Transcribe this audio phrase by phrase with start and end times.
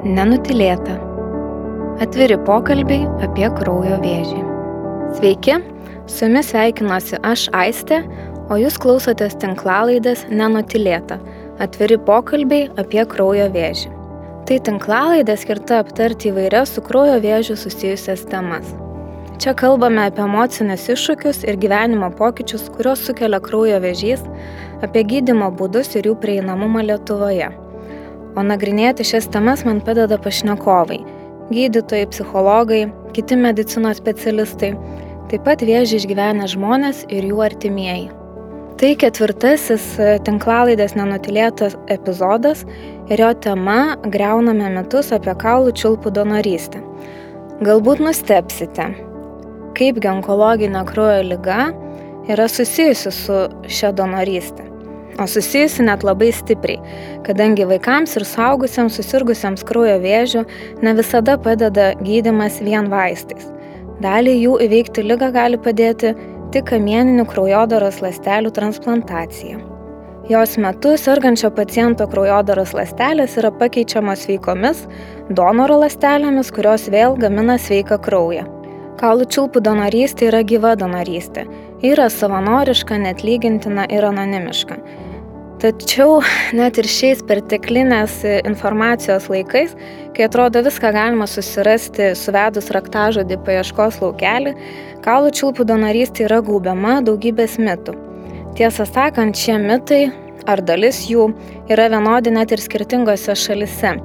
[0.00, 0.94] Nenutilėta.
[2.00, 4.38] Atviri pokalbiai apie kraujo vėžį.
[5.18, 5.58] Sveiki,
[6.08, 7.98] su jumis sveikinuosi aš Aistė,
[8.48, 11.20] o jūs klausotės tinklalaidės Nenutilėta.
[11.60, 13.92] Atviri pokalbiai apie kraujo vėžį.
[14.48, 18.72] Tai tinklalaidė skirta aptarti įvairias su kraujo vėžiu susijusias temas.
[19.36, 24.24] Čia kalbame apie emocinius iššūkius ir gyvenimo pokyčius, kuriuos sukelia kraujo vėžys,
[24.80, 27.52] apie gydimo būdus ir jų prieinamumą Lietuvoje.
[28.38, 31.00] O nagrinėti šias temas man padeda pašnekovai-
[31.54, 32.84] gydytojai, psichologai,
[33.14, 34.70] kiti medicinos specialistai,
[35.30, 38.10] taip pat vėžį išgyvenę žmonės ir jų artimieji.
[38.78, 42.62] Tai ketvirtasis tinklalaidės nenutilėtas epizodas
[43.10, 46.80] ir jo tema- greuname mitus apie kaulų čiulpų donorystę.
[47.60, 48.94] Galbūt nustepsite,
[49.74, 51.74] kaipgi onkologinė kraujo lyga
[52.28, 54.69] yra susijusi su šia donorystė
[55.20, 56.80] o susijusi net labai stipriai,
[57.26, 60.44] kadangi vaikams ir saugusiems susirgusiems kraujo vėžiu
[60.84, 63.50] ne visada padeda gydimas vien vaistais.
[64.00, 66.14] Dalį jų įveikti lygą gali padėti
[66.54, 69.60] tik kamieninių kraujodaros ląstelių transplantacija.
[70.30, 74.84] Jos metu sergančio paciento kraujodaros ląstelės yra pakeičiamos sveikomis
[75.34, 78.46] donoro ląstelėmis, kurios vėl gamina sveiką kraują.
[79.00, 81.46] Kaulų čiulpų donorystė yra gyva donorystė.
[81.82, 84.76] Yra savanoriška, net lygintina ir anonimiška.
[85.60, 86.22] Tačiau
[86.56, 89.74] net ir šiais perteklinės informacijos laikais,
[90.16, 94.54] kai atrodo viską galima susirasti suvedus raktažodį paieškos laukelį,
[95.04, 97.92] kaulų čiulpų donorystė yra gaubiama daugybės mitų.
[98.56, 100.00] Tiesą sakant, šie mitai,
[100.48, 101.28] ar dalis jų,
[101.68, 103.98] yra vienodi net ir skirtingose šalise.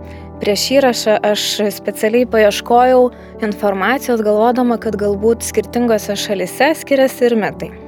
[0.43, 3.07] Prieš įrašą aš specialiai paieškojau
[3.47, 7.84] informacijos, galvodama, kad galbūt skirtingose šalise skiriasi ir mitai.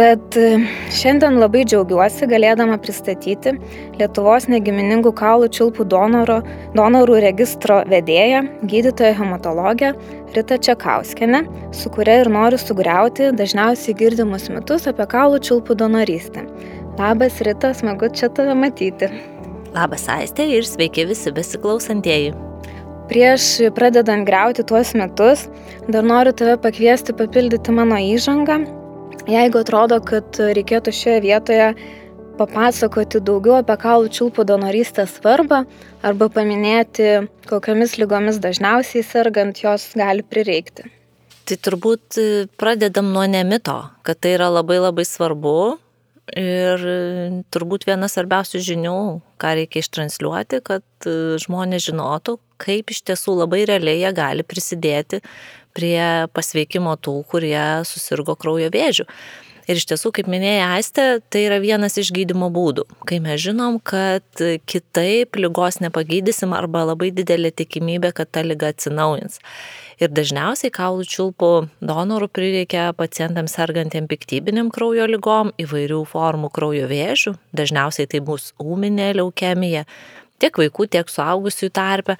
[0.00, 0.62] Tad e,
[0.96, 3.50] šiandien labai džiaugiuosi galėdama pristatyti
[3.98, 6.38] Lietuvos negiminingų kaulų čiulpų donoro,
[6.72, 9.90] donorų registro vedėją, gydytoją hematologę
[10.32, 11.42] Rita Čekauskenę,
[11.76, 16.46] su kuria ir noriu sugriauti dažniausiai girdimus mitus apie kaulų čiulpų donorystę.
[16.96, 19.12] Labas Rita, smagu čia tave matyti.
[19.76, 22.32] Labas Aistė ir sveiki visi besiklausantieji.
[23.12, 25.50] Prieš pradedant greuti tuos metus,
[25.92, 28.62] dar noriu tave pakviesti papildyti mano įžangą
[29.28, 31.66] Jeigu atrodo, kad reikėtų šioje vietoje
[32.40, 35.64] papasakoti daugiau apie kaulų čiulpų donorystės svarbą
[36.06, 40.88] arba paminėti, kokiamis lygomis dažniausiai sergant jos gali prireikti.
[41.44, 42.26] Tai turbūt e,
[42.60, 43.76] pradedam nuo nemito,
[44.06, 45.56] kad tai yra labai labai svarbu
[46.38, 46.98] ir e,
[47.52, 48.98] turbūt viena svarbiausių žinių,
[49.40, 55.22] ką reikia ištransliuoti, kad e, žmonės žinotų, kaip iš tiesų labai realiai jie gali prisidėti
[55.76, 59.06] prie pasveikimo tų, kurie susirgo kraujo vėžių.
[59.70, 62.88] Ir iš tiesų, kaip minėjai Aistė, tai yra vienas iš gydimo būdų.
[63.06, 69.38] Kai mes žinom, kad kitaip lygos nepagydysim arba labai didelė tikimybė, kad ta lyga atsinaujins.
[70.00, 71.50] Ir dažniausiai kaulų čiulpų
[71.84, 79.10] donorų prireikia pacientams sergantiem piktybiniam kraujo lygom, įvairių formų kraujo vėžių, dažniausiai tai bus ūminė
[79.18, 79.84] leukemija,
[80.40, 82.16] tiek vaikų, tiek suaugusių tarpe,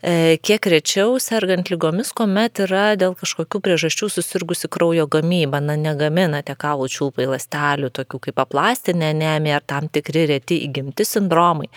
[0.00, 6.40] e, kiek rečiau sergant lygomis, kuomet yra dėl kažkokių priežasčių susirgusi kraujo gamyba, na negamina
[6.40, 11.68] tie kaulų čiulpai lastelių, tokių kaip aplastinė anemija ar tam tikri reti įgimti sindromai.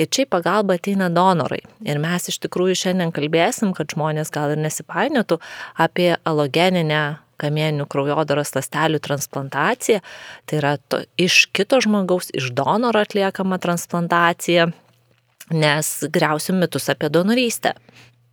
[0.00, 1.60] Ir čia į pagalbą ateina donorai.
[1.84, 5.40] Ir mes iš tikrųjų šiandien kalbėsim, kad žmonės gal ir nesipainiotų
[5.80, 7.02] apie alogeninę
[7.40, 10.02] kamieninių kraujodaros lastelių transplantacija,
[10.44, 14.68] tai yra to, iš kito žmogaus, iš donoro atliekama transplantacija,
[15.50, 17.74] nes greusiu mitus apie donorystę.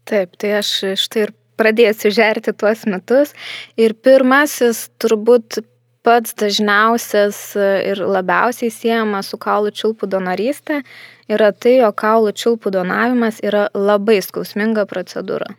[0.07, 3.33] Taip, tai aš štai ir pradėsiu žerti tuos metus.
[3.79, 5.61] Ir pirmasis turbūt
[6.07, 10.81] pats dažniausias ir labiausiai siejamas su kaulų čiulpų donorystė
[11.27, 15.51] yra tai, jog kaulų čiulpų donavimas yra labai skausminga procedūra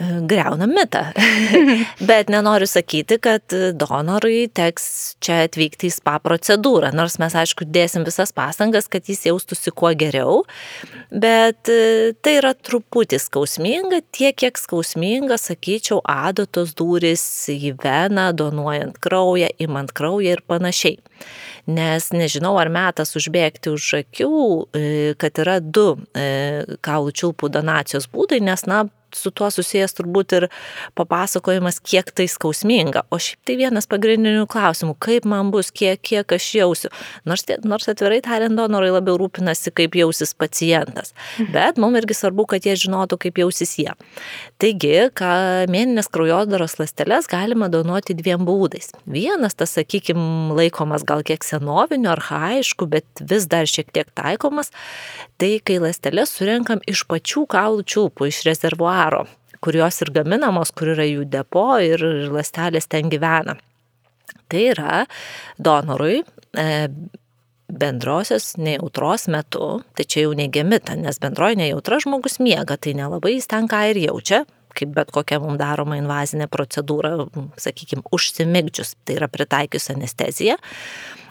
[0.00, 1.04] greunam mitą.
[2.10, 8.06] Bet nenoriu sakyti, kad donorui teks čia atvykti į spa procedūrą, nors mes aišku dėsim
[8.08, 10.42] visas pastangas, kad jis jaustųsi kuo geriau,
[11.10, 19.00] bet e, tai yra truputį skausminga, tiek kiek skausminga, sakyčiau, adatos durys į veną, donuojant
[19.02, 21.00] kraują, imant kraują ir panašiai
[21.70, 24.40] nes nežinau, ar metas užbėgti už akių,
[24.72, 24.84] e,
[25.20, 26.24] kad yra du e,
[26.84, 28.86] kaulų čiulpų donacijos būdai, nes, na,
[29.16, 30.48] su tuo susijęs turbūt ir
[30.98, 33.04] papasakojimas, kiek tai skausminga.
[33.10, 36.92] O šiaip tai vienas pagrindinių klausimų, kaip man bus, kiek, kiek aš jausiu.
[37.28, 41.14] Nors, nors atvirai tariant, donorai labiau rūpinasi, kaip jausis pacientas.
[41.38, 41.52] Mhm.
[41.54, 43.90] Bet mums irgi svarbu, kad jie žinotų, kaip jausis jie.
[44.60, 48.92] Taigi, kamieninės kraujodaros lasteles galima donuoti dviem būdais.
[49.10, 54.72] Vienas, tas, sakykime, laikomas gal kiek senoviniu, arhaišku, bet vis dar šiek tiek taikomas,
[55.40, 58.42] tai kai lasteles surenkam iš pačių kaulų čiulpų, iš
[59.00, 59.26] rezervuaro,
[59.60, 62.00] kurios ir gaminamos, kur yra jų depo ir
[62.32, 63.56] lastelės ten gyvena.
[64.50, 65.06] Tai yra
[65.58, 66.22] donorui
[66.58, 66.88] e,
[67.68, 73.46] bendrosios nejautros metu, tai čia jau neigiamita, nes bendroji nejautra žmogus miega, tai nelabai jis
[73.46, 74.44] ten ką ir jaučia,
[74.74, 80.56] kaip bet kokia mums daroma invazinė procedūra, sakykime, užsimigdžius, tai yra pritaikius anesteziją.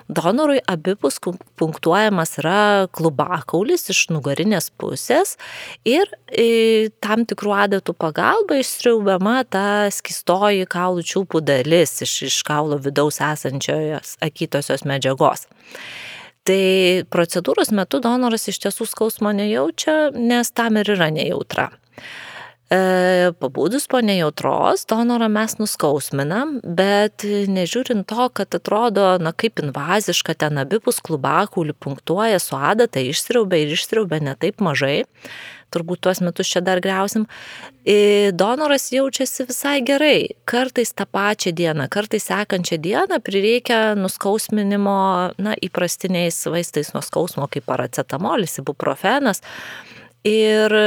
[0.09, 1.19] Donorui abipus
[1.59, 5.35] punktuojamas yra klubakaulis iš nugarinės pusės
[5.85, 12.79] ir e, tam tikrų adatų pagalba išstriaubiama ta skistoji kaulų čiulpų dalis iš, iš kaulo
[12.81, 15.45] vidaus esančios akytosios medžiagos.
[16.41, 16.63] Tai
[17.13, 21.69] procedūros metu donoras iš tiesų skausmo nejaučia, nes tam ir yra nejautra.
[22.69, 30.35] E, pabūdus po nejautros, donorą mes nuskausminam, bet nežiūrint to, kad atrodo, na kaip invaziška,
[30.37, 35.07] ten abipus klubakūlį punktuoja su adata, išstriaubia ir išstriaubia ne taip mažai,
[35.73, 37.25] turbūt tuos metus čia dar greusim,
[38.37, 40.35] donoras jaučiasi visai gerai.
[40.49, 44.99] Kartais tą pačią dieną, kartais sekančią dieną prireikia nuskausminimo,
[45.41, 49.41] na, įprastiniais vaistais nuo skausmo, kaip paracetamolis, ibuprofenas.
[50.27, 50.77] Ir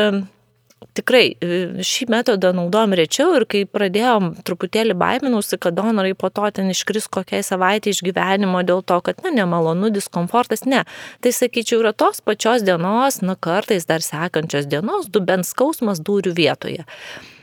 [0.97, 6.49] tikrai e, šį metodą naudojam rečiau ir kai pradėjom truputėlį baiminausi, kad donorai po to
[6.55, 10.85] ten iškris kokiai savaitė iš gyvenimo dėl to, kad, na, nemalonu, diskomfortas, ne.
[11.25, 16.35] Tai sakyčiau, yra tos pačios dienos, na, kartais dar sekančios dienos, du bent skausmas dūrių
[16.39, 16.87] vietoje.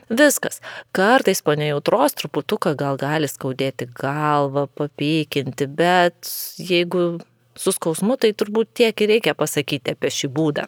[0.10, 0.58] Viskas.
[0.96, 7.20] Kartais po nejautros truputuką gal gali skaudėti galvą, papykinti, bet jeigu
[7.60, 10.66] su skausmu, tai turbūt tiek ir reikia pasakyti apie šį būdą.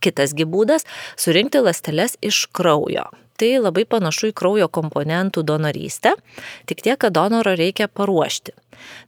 [0.00, 0.86] Kitasgi būdas-
[1.22, 3.08] surinkti lasteles iš kraujo.
[3.40, 6.12] Tai labai panašu į kraujo komponentų donorystę,
[6.68, 8.52] tik tiek, kad donorą reikia paruošti.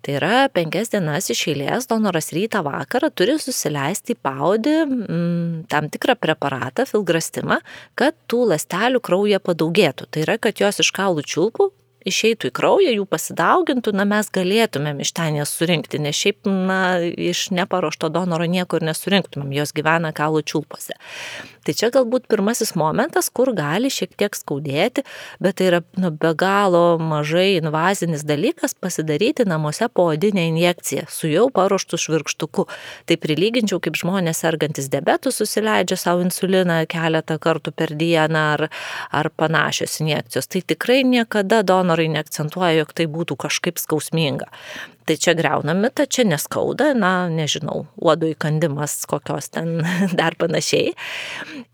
[0.01, 5.91] Tai yra penkias dienas iš eilės donoras rytą vakarą turi susileisti į paudį mm, tam
[5.93, 7.61] tikrą preparatą, filgrastimą,
[7.95, 10.09] kad tų lastelių krauja padaugėtų.
[10.09, 11.69] Tai yra, kad jos iš kaulų čiulpų
[12.09, 16.83] išeitų į kraują, jų pasidaugintų, na mes galėtumėm iš ten jas surinkti, nes šiaip, na,
[17.01, 20.99] iš neparuošto donoro niekur nesurinktumėm, jos gyvena kaulų čiulpose.
[21.63, 25.05] Tai čia galbūt pirmasis momentas, kur gali šiek tiek skaudėti,
[25.43, 31.47] bet tai yra nu, be galo mažai invazinis dalykas pasidaryti namuose poodinę injekciją su jau
[31.55, 32.67] paruoštų švirkštuku.
[33.07, 38.67] Tai prilyginčiau, kaip žmonės sergantis diabetu susileidžia savo insuliną keletą kartų per dieną ar,
[39.15, 40.51] ar panašios injekcijos.
[40.51, 44.51] Tai tikrai niekada donorai neakcentuoja, jog tai būtų kažkaip skausminga.
[45.03, 49.81] Tai čia greuna mitą, čia neskauda, na, nežinau, uodo įkandimas kokios ten
[50.19, 50.95] dar panašiai.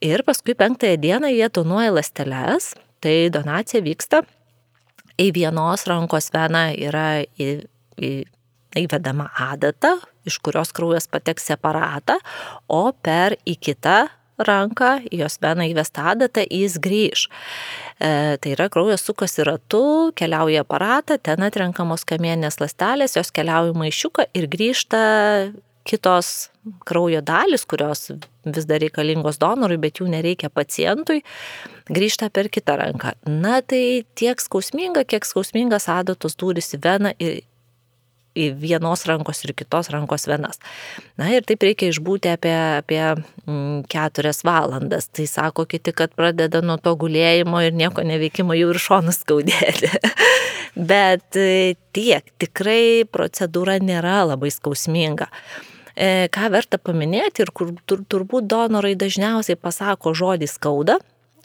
[0.05, 2.73] Ir paskui penktąją dieną jie donuoja lasteles,
[3.05, 4.23] tai donacija vyksta.
[5.19, 7.51] Į vienos rankos veną yra į,
[7.99, 8.13] į,
[8.79, 9.97] įvedama adata,
[10.29, 12.19] iš kurios kraujas pateks separatą,
[12.71, 14.07] o per į kitą
[14.38, 17.26] ranką, jos veną įvestą adatą, jis grįž.
[17.99, 24.31] E, tai yra kraujas sukasi ratu, keliauja aparatą, ten atrenkamos kamienės lastelės, jos keliauja maišiuką
[24.38, 25.02] ir grįžta
[25.88, 26.50] kitos
[26.85, 28.11] kraujo dalis, kurios
[28.44, 31.23] vis dar reikalingos donorui, bet jų nereikia pacientui,
[31.88, 33.14] grįžta per kitą ranką.
[33.29, 37.40] Na tai tiek skausminga, kiek skausmingas adatos duris į veną ir
[38.38, 40.61] į vienos rankos ir kitos rankos venas.
[41.21, 45.11] Na ir taip reikia išbūti apie, apie mm, keturias valandas.
[45.12, 49.90] Tai sako kiti, kad pradeda nuo to gulėjimo ir nieko neveikimo jau ir šonus skaudėti.
[50.90, 55.28] Bet e, tiek, tikrai procedūra nėra labai skausminga
[55.99, 60.99] e, ką verta paminėti ir kur tur, turbūt donorai dažniausiai pasako žodį skauda,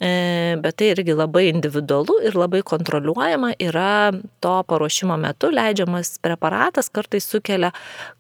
[0.03, 4.12] bet tai irgi labai individualu ir labai kontroliuojama yra
[4.43, 7.72] to paruošimo metu leidžiamas preparatas, kartais sukelia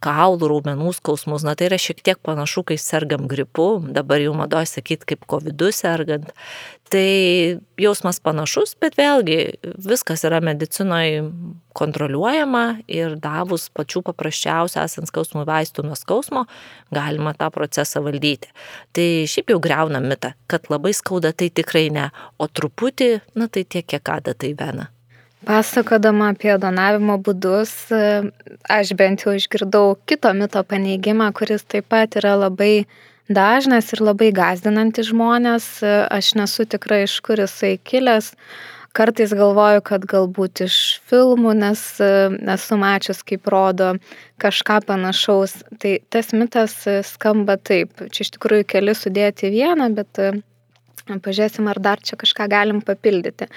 [0.03, 1.43] kaulų raumenų skausmus.
[1.43, 5.67] Na tai yra šiek tiek panašu, kai sergam gripu, dabar jau madoja sakyti kaip COVID
[5.75, 6.31] sergant.
[6.93, 9.37] Tai jausmas panašus, bet vėlgi
[9.81, 11.23] viskas yra medicinoje
[11.73, 16.43] kontroliuojama ir davus pačių paprasčiausių esant skausmų vaistų nuo skausmo,
[16.93, 18.51] galima tą procesą valdyti.
[18.93, 23.63] Tai šiaip jau greuna mitą, kad labai skauda tai tikrai ne, o truputį, na tai
[23.65, 24.91] tiek, kiek kada tai vena.
[25.49, 27.73] Pasakodama apie donavimo būdus,
[28.69, 32.85] aš bent jau išgirdau kito mito paneigimą, kuris taip pat yra labai
[33.29, 35.65] dažnas ir labai gazdinantis žmonės.
[35.83, 38.33] Aš nesu tikra, iš kur jisai kilęs.
[38.93, 40.75] Kartais galvoju, kad galbūt iš
[41.09, 41.81] filmų, nes
[42.53, 43.95] esu mačius, kaip rodo
[44.43, 45.55] kažką panašaus.
[45.81, 46.75] Tai tas mitas
[47.09, 48.05] skamba taip.
[48.13, 50.21] Čia iš tikrųjų keli sudėti vieną, bet
[51.09, 53.49] pažiūrėsim, ar dar čia kažką galim papildyti.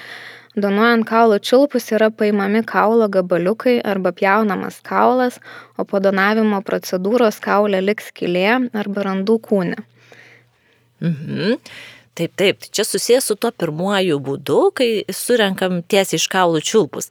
[0.56, 5.36] Donuojant kaulo čiulpus yra paimami kaulo gabaliukai arba pjaunamas kaulas,
[5.76, 9.76] o po donavimo procedūros kaulė liks skylė arba randų kūne.
[11.04, 11.60] Mhm.
[12.16, 17.10] Taip, taip, čia susijęs su tuo pirmuoju būdu, kai surenkam tiesiai iš kaulų čiulpus.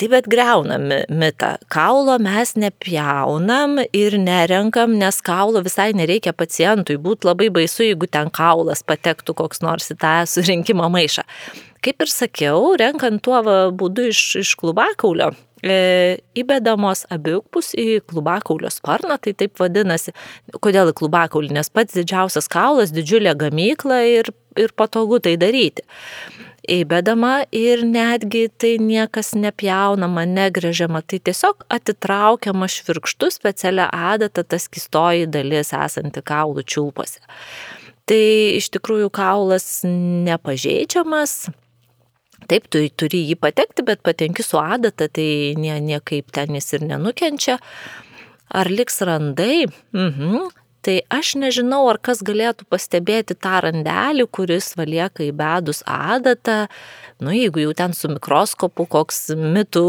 [0.00, 1.50] Tai bet greunam mitą.
[1.68, 6.96] Kaulo mes nepjaunam ir nerenkam, nes kaulo visai nereikia pacientui.
[6.96, 11.26] Būtų labai baisu, jeigu ten kaulas patektų koks nors į tą surinkimo maišą.
[11.80, 13.38] Kaip ir sakiau, renkant tuo
[13.72, 15.30] būdu iš, iš klubakaulio,
[15.64, 20.12] e, įbedamos abiejupus į klubakaulio sparną, tai taip vadinasi.
[20.60, 21.54] Kodėl į klubakaulį?
[21.56, 24.28] Nes pats didžiausias kaulas, didžiulė gamykla ir,
[24.60, 25.86] ir patogu tai daryti.
[26.70, 35.30] Įbedama ir netgi tai niekas nepjaunama, negrežiama, tai tiesiog atitraukiama švirkštų specialią adatą tas kistoji
[35.32, 37.24] dalis esanti kaulų čiulpose.
[38.04, 38.22] Tai
[38.58, 41.48] iš tikrųjų kaulas nepažeidžiamas,
[42.50, 46.86] Taip, tu turi jį patekti, bet patenki su adata, tai nie, niekaip ten jis ir
[46.88, 47.60] nenukenčia.
[48.50, 49.68] Ar liks randai?
[49.94, 50.48] Mhm.
[50.80, 56.70] Tai aš nežinau, ar kas galėtų pastebėti tą randelį, kuris valieka įbedus adatą,
[57.20, 59.82] nu, jeigu jau ten su mikroskopu koks mitų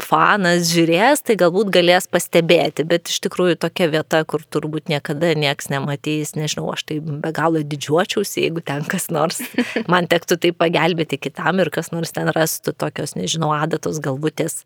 [0.00, 5.68] fanas žiūrės, tai galbūt galės pastebėti, bet iš tikrųjų tokia vieta, kur turbūt niekada nieks
[5.68, 9.42] nematys, nežinau, aš tai be galo didžiuočiausi, jeigu ten kas nors
[9.92, 14.62] man tektų tai pagelbėti kitam ir kas nors ten rastų tokios, nežinau, adatos galvutės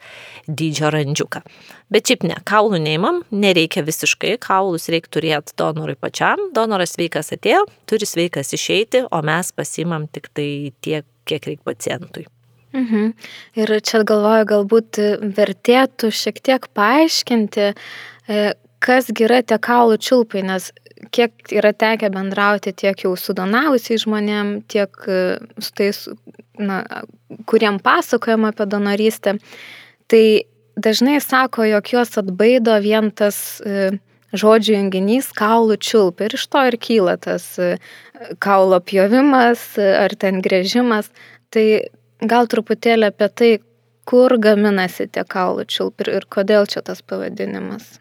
[0.47, 1.43] dydžio randžiuką.
[1.93, 7.65] Bet šiaip ne, kaulų neimam, nereikia visiškai, kaulus reikia turėti donorui pačiam, donoras sveikas atėjo,
[7.89, 12.29] turi sveikas išeiti, o mes pasimam tik tai tiek, kiek reikia pacientui.
[12.73, 13.13] Mhm.
[13.61, 15.01] Ir čia galvoju, galbūt
[15.37, 18.45] vertėtų šiek tiek paaiškinti, e,
[18.81, 20.71] kas yra tie kaulų čiulpai, nes
[21.13, 25.21] kiek yra tekę bendrauti tiek jau su donavusiais žmonėm, tiek e,
[25.61, 26.01] su tais,
[26.59, 26.81] na,
[27.51, 29.37] kuriem pasakojama apie donorystę,
[30.09, 30.25] tai
[30.77, 33.93] dažnai sako, jog juos atbaido vien tas e,
[34.33, 37.47] žodžių junginys kaulų čiulp ir iš to ir kyla tas
[38.43, 41.11] kaulo pjovimas ar ten grėžimas.
[41.53, 41.65] Tai
[42.25, 43.51] gal truputėlį apie tai,
[44.09, 47.99] kur gaminasi tie kaulų čiulp ir, ir kodėl čia tas pavadinimas.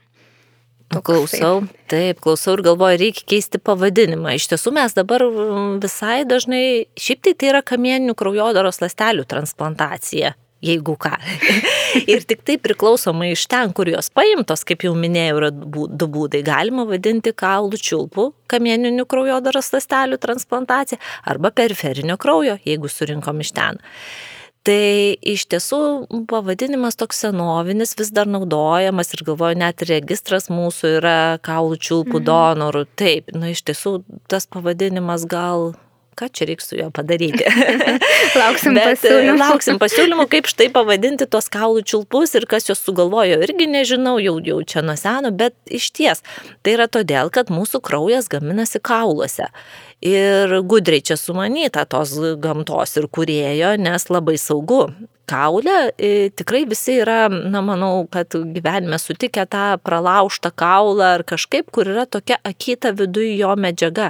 [0.91, 1.07] Toksai.
[1.07, 4.33] Klausau, taip, klausau ir galvoju, reikia keisti pavadinimą.
[4.35, 5.23] Iš tiesų mes dabar
[5.79, 10.33] visai dažnai, šiaip tai tai yra kamieninių kraujodaros lastelių transplantacija
[10.65, 11.13] jeigu ką.
[12.13, 16.44] ir tik tai priklausomai iš ten, kur jos paimtos, kaip jau minėjau, yra du būdai.
[16.48, 23.82] Galima vadinti kaulų čiulpų kamieninių kraujodaros lastelių transplantaciją arba periferinio kraujo, jeigu surinkom iš ten.
[24.62, 25.77] Tai iš tiesų
[26.30, 32.27] pavadinimas toks senovinis vis dar naudojamas ir galvoju, net registras mūsų yra kaulų čiulpų mhm.
[32.30, 32.84] donorų.
[33.00, 33.96] Taip, na iš tiesų
[34.30, 35.72] tas pavadinimas gal
[36.20, 37.46] ką čia reiks su juo padaryti.
[38.41, 39.38] lauksim Bet, pasiūlymų.
[39.41, 44.38] Lauksim pasiūlymų, kaip štai pavadinti tuos kaulų čiulpus ir kas juos sugalvojo, irgi nežinau, jau,
[44.46, 46.25] jau čia nuo seno, bet iš ties
[46.62, 49.50] tai yra todėl, kad mūsų kraujas gaminasi kauluose.
[50.01, 54.88] Ir gudriai čia sumanyta tos gamtos ir kurėjo, nes labai saugu.
[55.32, 61.70] Kaulė e, tikrai visi yra, na manau, kad gyvenime sutikę tą pralaužtą kaulą ar kažkaip,
[61.72, 64.10] kur yra tokia akyta viduje jo medžiaga.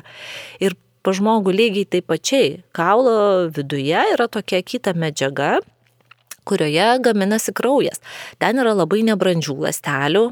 [0.63, 2.61] Ir pa žmogų lygiai taip pačiai.
[2.77, 5.59] Kaulo viduje yra tokia kita medžiaga,
[6.45, 8.01] kurioje gaminasi kraujas.
[8.41, 10.25] Ten yra labai nebrandžių lastelių,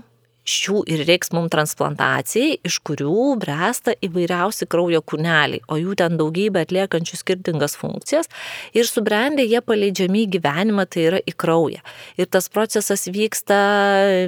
[0.50, 6.64] šių ir reiks mums transplantacijai, iš kurių bręsta įvairiausi kraujo kūneliai, o jų ten daugybė
[6.66, 8.30] atliekančių skirtingas funkcijas
[8.76, 11.84] ir subrendę jie paleidžiami į gyvenimą, tai yra į kraują.
[12.20, 13.60] Ir tas procesas vyksta,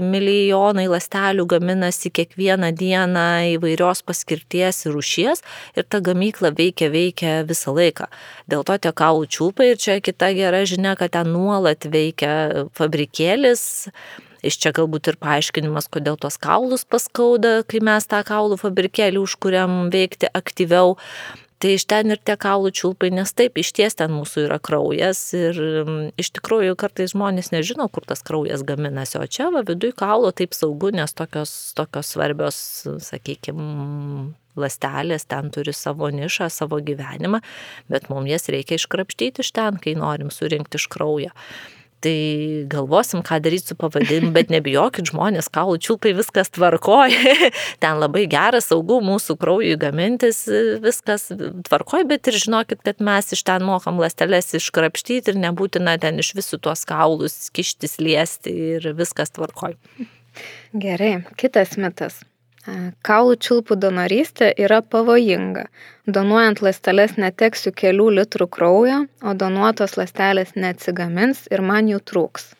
[0.06, 7.76] milijonai lastelių gaminasi kiekvieną dieną įvairios paskirties ir rušies ir ta gamykla veikia, veikia visą
[7.76, 8.10] laiką.
[8.52, 13.88] Dėl to tie kaulų čiūpai ir čia kita gera žinia, kad ten nuolat veikia fabrikėlis
[14.42, 19.88] Iš čia galbūt ir paaiškinimas, kodėl tos kaulus paskauda, kai mes tą kaulų fabrikėlį užkuriam
[19.94, 20.98] veikti aktyviau.
[21.62, 25.20] Tai iš ten ir tie kaulų čiulpai, nes taip, iš ties ten mūsų yra kraujas
[25.38, 29.94] ir mm, iš tikrųjų kartais žmonės nežino, kur tas kraujas gaminasi, o čia va viduje
[29.94, 32.58] kaulo taip saugu, nes tokios, tokios svarbios,
[33.06, 33.68] sakykime,
[34.58, 37.44] lastelės ten turi savo nišą, savo gyvenimą,
[37.94, 41.30] bet mums jas reikia iškrapštyti iš ten, kai norim surinkti iš kraujo.
[42.02, 47.36] Tai galvosim, ką daryti su pavadinimu, bet nebijokit žmonės, kaulų čiulpai viskas tvarkoja,
[47.84, 50.40] ten labai geras, saugu mūsų kraujui gamintis,
[50.82, 51.28] viskas
[51.68, 56.34] tvarkoja, bet ir žinokit, kad mes iš ten mokam lastelės iškrapštyti ir nebūtina ten iš
[56.40, 59.78] visų tuos kaulus kištis, liesti ir viskas tvarkoja.
[60.74, 62.24] Gerai, kitas mitas.
[63.08, 65.66] Kaulų čiulpų donorystė yra pavojinga.
[66.06, 72.52] Donuojant ląsteles neteksiu kelių litrų kraujo, o donuotos ląstelės neatsigamins ir man jų trūks.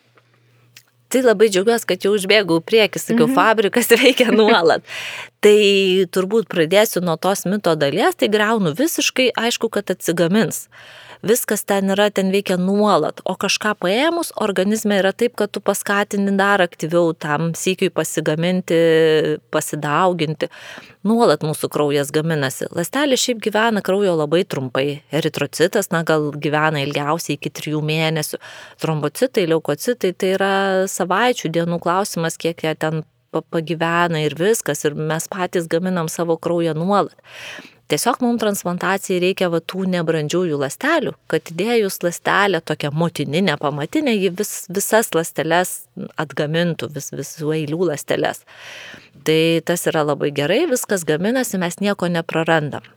[1.12, 3.36] Tai labai džiaugiuosi, kad jau užbėgau priekį, sakiau, mhm.
[3.36, 4.82] fabrikas veikia nuolat.
[5.44, 10.66] tai turbūt pradėsiu nuo tos mito dalies, tai greunu visiškai, aišku, kad atsigamins
[11.22, 16.34] viskas ten yra, ten veikia nuolat, o kažką paėmus, organizme yra taip, kad tu paskatini
[16.38, 18.78] dar aktyviau tam sėkiui pasigaminti,
[19.54, 20.50] pasidauginti.
[21.06, 22.68] Nuolat mūsų kraujas gaminasi.
[22.74, 24.86] Lastelė šiaip gyvena kraujo labai trumpai.
[25.14, 28.38] Eritrocitas, na gal gyvena ilgiausiai iki trijų mėnesių.
[28.82, 30.54] Trombocitai, leukocitai tai yra
[30.90, 33.02] savaičių dienų klausimas, kiek jie ten
[33.32, 37.16] pagyvena ir viskas, ir mes patys gaminam savo kraują nuolat.
[37.92, 44.30] Tiesiog mums transplantacijai reikia va tų nebrandžiųjų lastelių, kad įdėjus lastelę tokią motininę, pamatinę, ji
[44.38, 45.74] vis, visas lasteles
[46.16, 48.40] atgamintų, vis, visų eilių lasteles.
[49.28, 52.88] Tai tas yra labai gerai, viskas gaminasi, mes nieko neprarandam.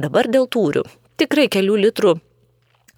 [0.00, 0.86] Dabar dėl tūrių.
[1.20, 2.16] Tikrai kelių litrų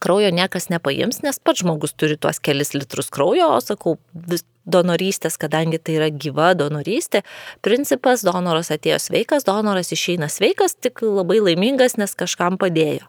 [0.04, 3.98] kraujo niekas nepaims, nes pats žmogus turi tuos kelis litrus kraujo, o sakau,
[4.30, 7.24] vis, donorystės, kadangi tai yra gyva donorystė,
[7.64, 13.06] principas donoras atėjo sveikas, donoras išeina sveikas, tik labai laimingas, nes kažkam padėjo.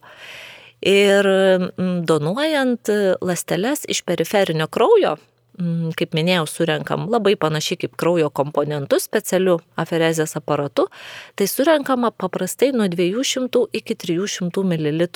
[0.86, 2.92] Ir mm, donuojant
[3.24, 5.16] lasteles iš periferinio kraujo,
[5.58, 10.90] mm, kaip minėjau, surenkam labai panašiai kaip kraujo komponentus specialiu aferezės aparatu,
[11.40, 15.08] tai surenkama paprastai nuo 200 iki 300 ml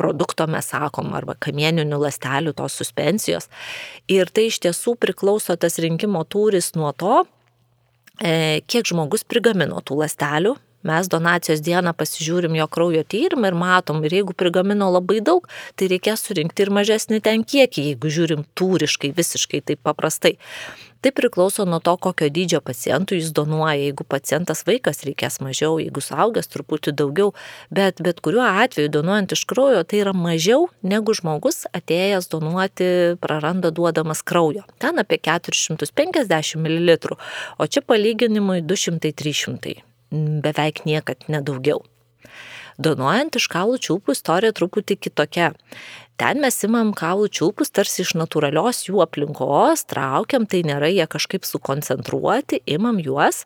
[0.00, 3.50] produkto mes sakom, arba kamieninių lastelių tos suspensijos.
[4.08, 7.22] Ir tai iš tiesų priklauso tas rinkimo tūris nuo to,
[8.18, 10.56] e, kiek žmogus prigamino tų lastelių.
[10.82, 15.90] Mes donacijos dieną pasižiūrim jo kraujo tyrimą ir matom, ir jeigu prigamino labai daug, tai
[15.92, 20.38] reikės surinkti ir mažesnį ten kiekį, jeigu žiūrim tūriškai, visiškai taip paprastai.
[21.00, 23.78] Tai priklauso nuo to, kokio dydžio pacientų jis donuoja.
[23.80, 27.32] Jeigu pacientas vaikas reikės mažiau, jeigu suaugęs truputį daugiau,
[27.72, 33.72] bet bet kuriuo atveju donuojant iš kraujo tai yra mažiau negu žmogus atėjęs donuoti praranda
[33.72, 34.66] duodamas kraujo.
[34.76, 37.16] Ten apie 450 ml,
[37.56, 39.89] o čia palyginimui 200-300.
[40.10, 41.84] Beveik niekad nedaugiau.
[42.80, 45.50] Donuojant iš kaulų čiulpų istorija truputį kitokia.
[46.20, 51.46] Ten mes imam kaulų čiulpus tarsi iš natūralios jų aplinkos, traukiam, tai nėra jie kažkaip
[51.48, 53.44] sukoncentruoti, imam juos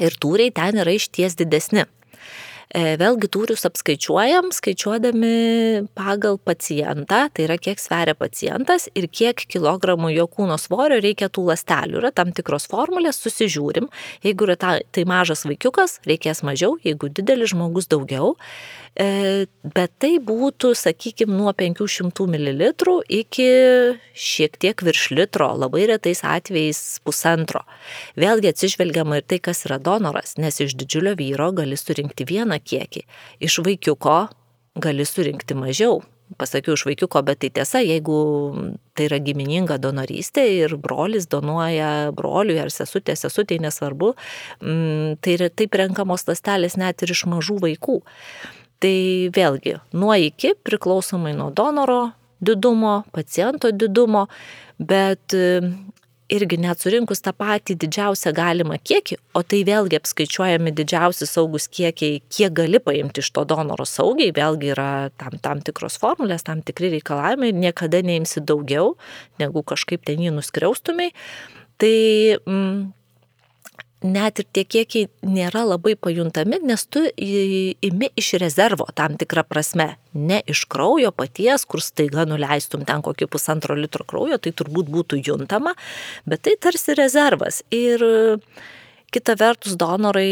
[0.00, 1.86] ir tūriai ten yra išties didesni.
[2.68, 10.10] E, vėlgi tūrius apskaičiuojam, skaičiuodami pagal pacientą, tai yra kiek sveria pacientas ir kiek kilogramų
[10.12, 12.02] jo kūno svorio reikia tų lastelių.
[12.02, 13.88] Yra tam tikros formulės, susižiūrim.
[14.26, 18.34] Jeigu yra ta, tai mažas vaikiukas, reikės mažiau, jeigu didelis žmogus daugiau.
[18.98, 22.68] E, bet tai būtų, sakykime, nuo 500 ml
[23.08, 23.48] iki
[24.12, 27.62] šiek tiek virš litro, labai retais atvejais pusantro.
[28.18, 33.04] Vėlgi atsižvelgiama ir tai, kas yra donoras, nes iš didžiulio vyro gali surinkti vieną kiekį,
[33.44, 34.20] iš vaikiuko
[34.78, 36.02] gali surinkti mažiau.
[36.36, 38.18] Pasakiau iš vaikiuko, bet tai tiesa, jeigu
[38.92, 44.12] tai yra gimininga donorystė ir brolis donuoja broliui ar sesutė, sesutė, nesvarbu,
[44.60, 48.02] mm, tai taip renkamos lastelės net ir iš mažų vaikų.
[48.78, 48.94] Tai
[49.34, 52.12] vėlgi, nuo iki priklausomai nuo donoro
[52.44, 54.28] didumo, paciento didumo,
[54.78, 55.34] bet
[56.32, 62.20] irgi net surinkus tą patį didžiausią galimą kiekį, o tai vėlgi apskaičiuojami didžiausi saugus kiekiai,
[62.32, 66.92] kiek gali paimti iš to donoro saugiai, vėlgi yra tam, tam tikros formulės, tam tikri
[66.98, 68.96] reikalavimai, niekada neimsi daugiau,
[69.40, 71.10] negu kažkaip ten jį nuskriaustumai.
[71.78, 71.96] Tai
[72.42, 72.78] mm,
[74.04, 79.90] net ir tie kiekiai nėra labai pajuntami, nes tu imi iš rezervo tam tikrą prasme.
[80.14, 85.22] Ne iš kraujo paties, kur staiga nuleistum ten kokį pusantro litro kraujo, tai turbūt būtų
[85.26, 85.74] juntama,
[86.26, 87.62] bet tai tarsi rezervas.
[87.74, 88.04] Ir
[89.14, 90.30] kita vertus, donorai,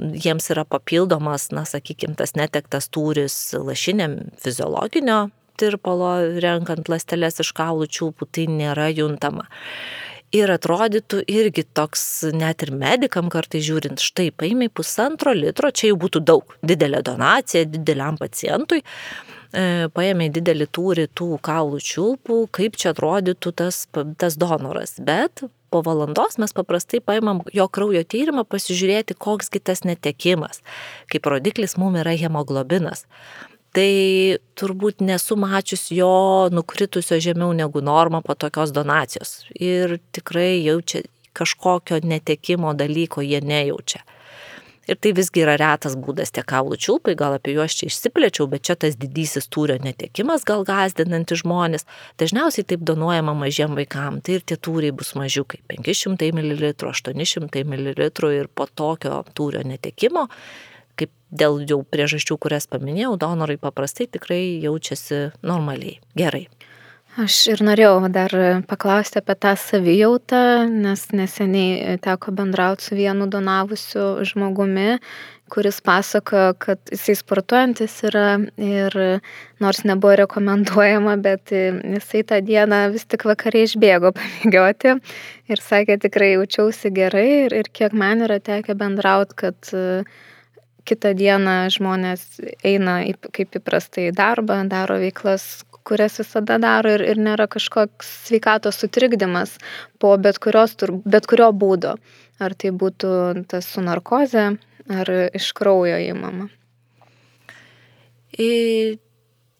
[0.00, 5.28] jiems yra papildomas, na, sakykime, tas netektas tūris lašiniam fiziologinio
[5.60, 9.46] tirpalo, renkant lastelės iš kaulų čiulpų, tai nėra juntama.
[10.34, 12.02] Ir atrodytų irgi toks,
[12.34, 17.62] net ir medikam kartai žiūrint, štai paimiai pusantro litro, čia jau būtų daug, didelė donacija
[17.70, 23.84] dideliam pacientui, e, paėmė didelį tūrį tų kaulų čiulpų, kaip čia atrodytų tas,
[24.18, 24.96] tas donoras.
[24.98, 30.64] Bet po valandos mes paprastai paimam jo kraujo tyrimą pasižiūrėti, koks kitas netekimas.
[31.14, 33.06] Kaip rodiklis mums yra hemoglobinas.
[33.74, 39.42] Tai turbūt nesu mačius jo nukritusio žemiau negu norma po tokios donacijos.
[39.58, 41.02] Ir tikrai jaučia
[41.34, 44.04] kažkokio netekimo dalyko jie nejaučia.
[44.84, 48.66] Ir tai visgi yra retas būdas tie kaulų čiulpai, gal apie juos čia išsiplėčiau, bet
[48.68, 51.86] čia tas didysis tūrio netekimas gal gazdinantis žmonės.
[52.20, 58.04] Dažniausiai taip donuojama mažiem vaikam, tai ir tie tūriai bus mažiukai- 500 ml, 800 ml
[58.36, 60.28] ir po tokio tūrio netekimo,
[60.98, 66.46] kaip dėl jau priežasčių, kurias paminėjau, donorai paprastai tikrai jaučiasi normaliai, gerai.
[67.14, 68.32] Aš ir norėjau dar
[68.66, 74.96] paklausti apie tą savijautą, nes neseniai teko bendrauti su vienu donavusiu žmogumi,
[75.54, 78.98] kuris pasakojo, kad jisai sportuojantis yra ir
[79.62, 84.96] nors nebuvo rekomenduojama, bet jisai tą dieną vis tik vakariai išbėgo pamėgioti
[85.54, 89.74] ir sakė, tikrai jaučiausi gerai ir, ir kiek man yra tekę bendrauti, kad
[90.88, 92.24] kitą dieną žmonės
[92.64, 93.00] eina
[93.34, 99.58] kaip įprastai į darbą, daro veiklas, kurias visada daro ir, ir nėra kažkoks sveikatos sutrikdymas
[100.00, 101.96] po bet, kurios, bet kurio būdo.
[102.42, 104.54] Ar tai būtų tas su narkoze,
[104.90, 106.48] ar iš kraujo įmama.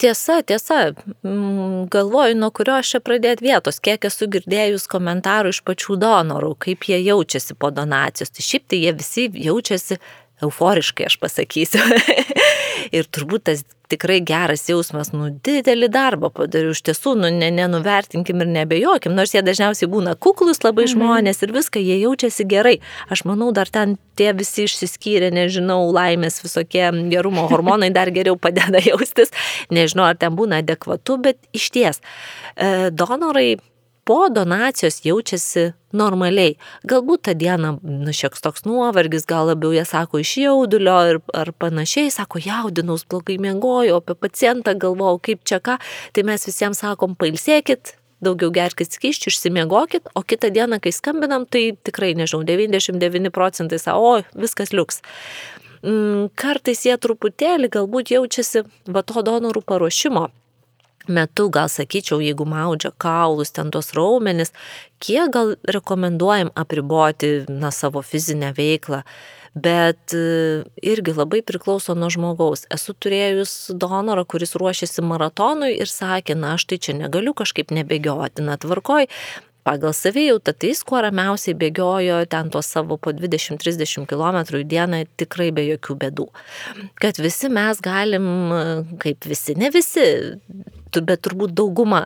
[0.05, 5.61] Tiesa, tiesa, mm, galvoju, nuo kurio aš čia pradėti vietos, kiek esu girdėjus komentarų iš
[5.69, 8.35] pačių donorų, kaip jie jaučiasi po donacijos.
[8.35, 10.01] Tai šiaip tai jie visi jaučiasi
[10.43, 11.83] euforiškai, aš pasakysiu.
[12.97, 18.41] ir turbūt tas tikrai geras jausmas, nu, didelį darbą padariau, iš tiesų, nu, ne, nenuvertinkim
[18.43, 20.93] ir nebejokim, nors jie dažniausiai būna kuklus labai mhm.
[20.95, 22.79] žmonės ir viską, jie jaučiasi gerai.
[23.13, 28.83] Aš manau, dar ten tie visi išsiskyrė, nežinau, laimės visokie gerumo hormonai dar geriau padeda
[28.91, 29.35] jaustis,
[29.75, 32.03] nežinau, ar ten būna adekvatu, bet iš ties,
[32.57, 33.55] e, donorai
[34.05, 36.57] po donacijos jaučiasi normaliai.
[36.89, 41.53] Galbūt tą dieną nu, šiek toks nuovargis, gal labiau jie sako iš jaudulio ir, ar
[41.57, 45.79] panašiai, sako jaudinaus, blogai mėgoju, apie pacientą galvojau, kaip čia ką,
[46.13, 51.71] tai mes visiems sakom, pailsėkit, daugiau gerkit skyščių, išsimiegokit, o kitą dieną, kai skambinam, tai
[51.87, 55.01] tikrai, nežinau, 99 procentai sako, o, viskas liuks.
[55.85, 60.31] Mm, kartais jie truputėlį galbūt jaučiasi va to donorų paruošimo
[61.09, 64.53] metu, gal sakyčiau, jeigu maudžia kaulus, ten tos raumenis,
[65.05, 69.03] kiek gal rekomenduojam apriboti na, savo fizinę veiklą.
[69.55, 72.65] Bet e, irgi labai priklauso nuo žmogaus.
[72.75, 78.43] Esu turėjus donorą, kuris ruošėsi maratonui ir sakė, na aš tai čia negaliu kažkaip nebėgioti,
[78.43, 79.07] na tvarkoj,
[79.65, 85.05] pagal savijautą, tai jis kuo ramiausiai bėgiojo ten tuos savo po 20-30 km į dieną
[85.21, 86.29] tikrai be jokių bėdų.
[87.01, 88.27] Kad visi mes galim,
[89.03, 90.07] kaip visi, ne visi,
[91.03, 92.05] bet turbūt dauguma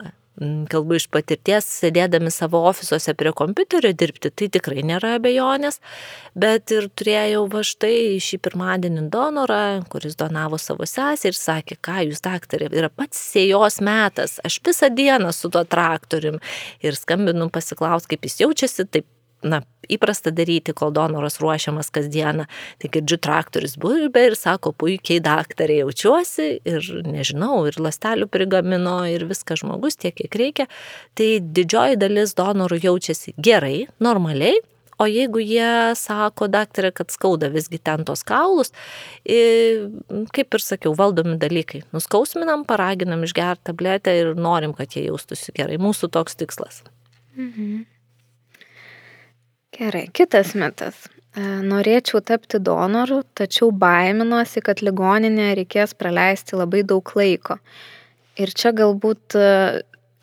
[0.71, 5.81] kalbu iš patirties, sėdėdami savo ofisuose prie kompiuterio dirbti, tai tikrai nėra abejonės,
[6.39, 12.07] bet ir turėjau va štai šį pirmadienį donorą, kuris donavo savo sesę ir sakė, ką
[12.09, 16.39] jūs daktarė, yra pats sėjos metas, aš visą dieną su tuo traktorium.
[16.85, 19.09] Ir skambinu pasiklausti, kaip jis jaučiasi, taip
[19.43, 22.47] na, įprasta daryti, kol donoras ruošiamas kasdieną.
[22.83, 29.27] Tai girdžiu traktorius burbė ir sako, puikiai daktarė jaučiuosi ir nežinau, ir lastelių prigamino ir
[29.31, 30.67] viskas žmogus tiek, kiek reikia.
[31.19, 34.59] Tai didžioji dalis donorų jaučiasi gerai, normaliai.
[34.99, 38.73] O jeigu jie sako, daktarė, kad skauda visgi ten tos kaulus,
[39.23, 41.85] kaip ir sakiau, valdomi dalykai.
[41.95, 45.79] Nuskausminam, paraginam išgerti tabletę ir norim, kad jie jaustųsi gerai.
[45.79, 46.83] Mūsų toks tikslas.
[47.39, 47.87] Mhm.
[49.79, 51.05] Gerai, kitas mitas.
[51.39, 57.61] E, norėčiau tapti donoru, tačiau baiminuosi, kad ligoninėje reikės praleisti labai daug laiko.
[58.43, 59.53] Ir čia galbūt e,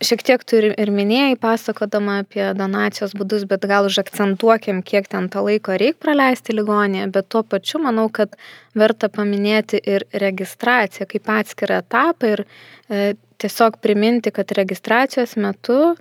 [0.04, 5.46] šiek tiek turi ir minėjai, pasakodama apie donacijos būdus, bet gal užakcentuokim, kiek ten to
[5.48, 8.36] laiko reikia praleisti ligoninėje, bet tuo pačiu manau, kad
[8.76, 15.96] verta paminėti ir registraciją kaip atskirą etapą ir e, tiesiog priminti, kad registracijos metu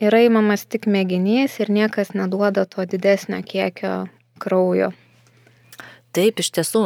[0.00, 4.06] yra imamas tik mėginys ir niekas neduoda to didesnio kiekio
[4.42, 4.92] kraujo.
[6.12, 6.80] Taip, iš tiesų,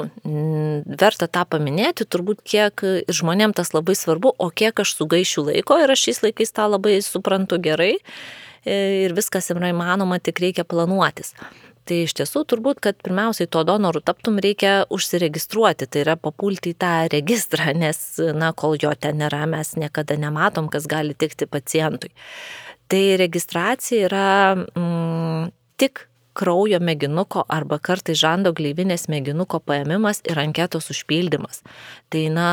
[1.01, 5.90] verta tą paminėti, turbūt kiek žmonėm tas labai svarbu, o kiek aš sugaišiu laiko ir
[5.90, 11.35] aš šiais laikais tą labai suprantu gerai e, ir viskas yra įmanoma, tik reikia planuotis.
[11.87, 16.79] Tai iš tiesų turbūt, kad pirmiausiai to donorų taptum reikia užsiregistruoti, tai yra papulti į
[16.83, 17.99] tą registrą, nes,
[18.35, 22.11] na, kol jo ten nėra, mes niekada nematom, kas gali tikti pacientui.
[22.87, 30.90] Tai registracija yra mm, tik kraujo mėginuko arba kartais žando gleivinės mėginuko paėmimas ir anketos
[30.92, 31.62] užpildymas.
[32.12, 32.46] Tai, na,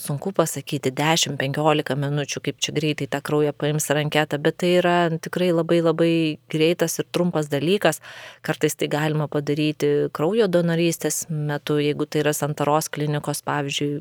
[0.00, 4.96] sunku pasakyti 10-15 minučių, kaip čia greitai tą kraują paims ir anketą, bet tai yra
[5.16, 6.12] tikrai labai labai
[6.52, 8.02] greitas ir trumpas dalykas.
[8.46, 13.92] Kartais tai galima padaryti kraujo donorystės metu, jeigu tai yra santaros klinikos, pavyzdžiui,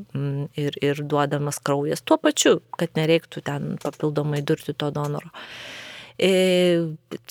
[0.60, 5.32] ir, ir duodamas kraujas tuo pačiu, kad nereiktų ten papildomai durti to donoro.
[6.20, 6.32] E,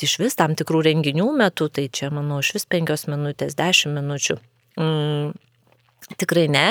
[0.00, 4.38] iš vis tam tikrų renginių metu, tai čia, manau, iš vis penkios minutės, dešimt minučių.
[4.80, 5.34] Mm,
[6.16, 6.68] Tikrai ne.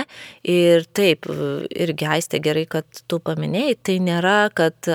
[0.48, 1.28] Ir taip,
[1.70, 4.90] irgi aistė gerai, kad tu paminėjai, tai nėra, kad,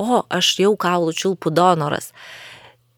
[0.00, 2.10] o, aš jau kaulų čiulpų donoras.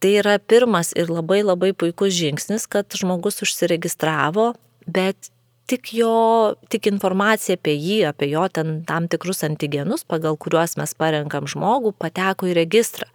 [0.01, 4.55] Tai yra pirmas ir labai labai puikus žingsnis, kad žmogus užsiregistravo,
[4.89, 5.29] bet
[5.69, 10.97] tik jo, tik informacija apie jį, apie jo ten tam tikrus antigenus, pagal kuriuos mes
[10.97, 13.11] parenkam žmogų, pateko į registrą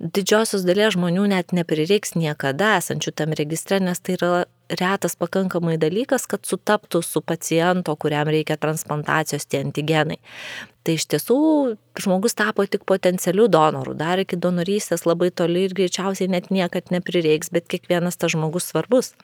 [0.00, 4.32] didžiosios dalies žmonių net neprireiks niekada esančių tam registre, nes tai yra
[4.72, 10.18] retas pakankamai dalykas, kad sutaptų su paciento, kuriam reikia transplantacijos tie antigenai.
[10.84, 11.38] Tai iš tiesų
[12.00, 17.52] žmogus tapo tik potencialių donorų, dar iki donorystės labai toli ir greičiausiai net niekad neprireiks,
[17.52, 19.14] bet kiekvienas tas žmogus svarbus.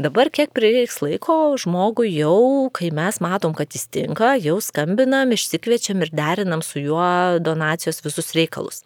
[0.00, 6.02] Dabar kiek prireiks laiko žmogui jau, kai mes matom, kad jis tinka, jau skambinam, išsikviečiam
[6.02, 8.82] ir derinam su juo donacijos visus reikalus.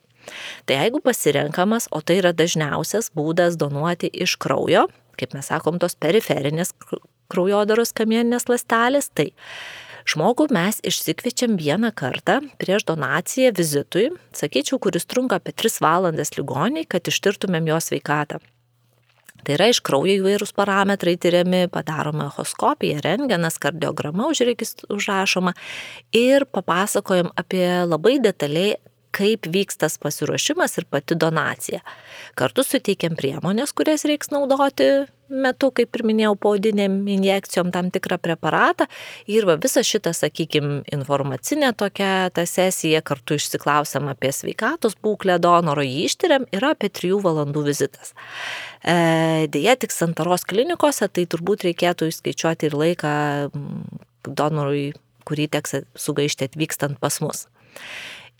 [0.68, 4.86] Tai jeigu pasirenkamas, o tai yra dažniausias būdas donuoti iš kraujo,
[5.18, 6.74] kaip mes sakom, tos periferinės
[7.28, 9.32] kraujodaros kamieninės lastelės, tai
[10.08, 16.86] žmogų mes išsikviečiam vieną kartą prieš donaciją vizitui, sakyčiau, kuris trunka apie 3 valandas ligoniai,
[16.88, 18.40] kad ištirtumėm jo sveikatą.
[19.44, 25.54] Tai yra iš kraujo įvairūs parametrai tyriami, padaroma echoskopija, rengenas, kardiograma užrašoma
[26.16, 28.74] ir papasakojam apie labai detaliai
[29.14, 31.80] kaip vyks tas pasiruošimas ir pati donacija.
[32.38, 38.86] Kartu suteikiam priemonės, kurias reiks naudoti metu, kaip ir minėjau, paudinėm injekcijom tam tikrą preparatą
[39.30, 45.84] ir va visą šitą, sakykime, informacinę tokią tą sesiją kartu išsiklausiam apie sveikatos būklę donoro,
[45.84, 48.14] jį ištiriam ir apie 3 valandų vizitas.
[48.82, 53.12] E, Deja, tik santaros klinikose tai turbūt reikėtų įskaičiuoti ir laiką
[54.28, 54.92] donorui,
[55.28, 57.46] kurį teks sugaišti atvykstant pas mus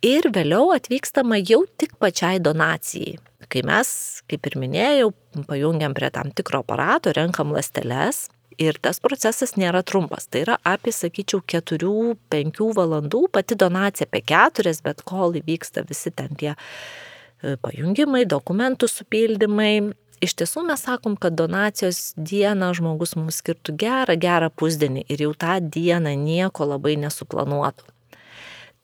[0.04, 3.18] ir vėliau atvykstama jau tik pačiai donacijai.
[3.48, 3.88] Kai mes,
[4.28, 5.12] kaip ir minėjau,
[5.48, 8.26] pajungiam prie tam tikro aparato, renkam lasteles
[8.58, 10.26] ir tas procesas nėra trumpas.
[10.28, 16.34] Tai yra apie, sakyčiau, 4-5 valandų, pati donacija apie 4, bet kol įvyksta visi ten
[16.38, 19.72] tie e, pajungimai, dokumentų supildymai.
[20.18, 25.30] Iš tiesų mes sakom, kad donacijos dieną žmogus mums skirtų gerą, gerą pusdienį ir jau
[25.38, 27.86] tą dieną nieko labai nesuplanuotų.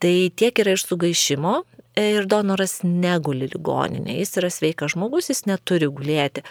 [0.03, 1.59] Tai tiek yra iš sugaišimo
[2.01, 6.43] ir donoras neguli ligoninė, jis yra sveikas žmogus, jis neturi gulėti.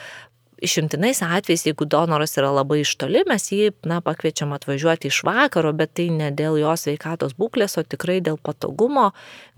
[0.64, 5.74] Išimtinais atvejais, jeigu donoras yra labai iš toli, mes jį na, pakviečiam atvažiuoti iš vakaro,
[5.76, 9.10] bet tai ne dėl jo sveikatos būklės, o tikrai dėl patogumo,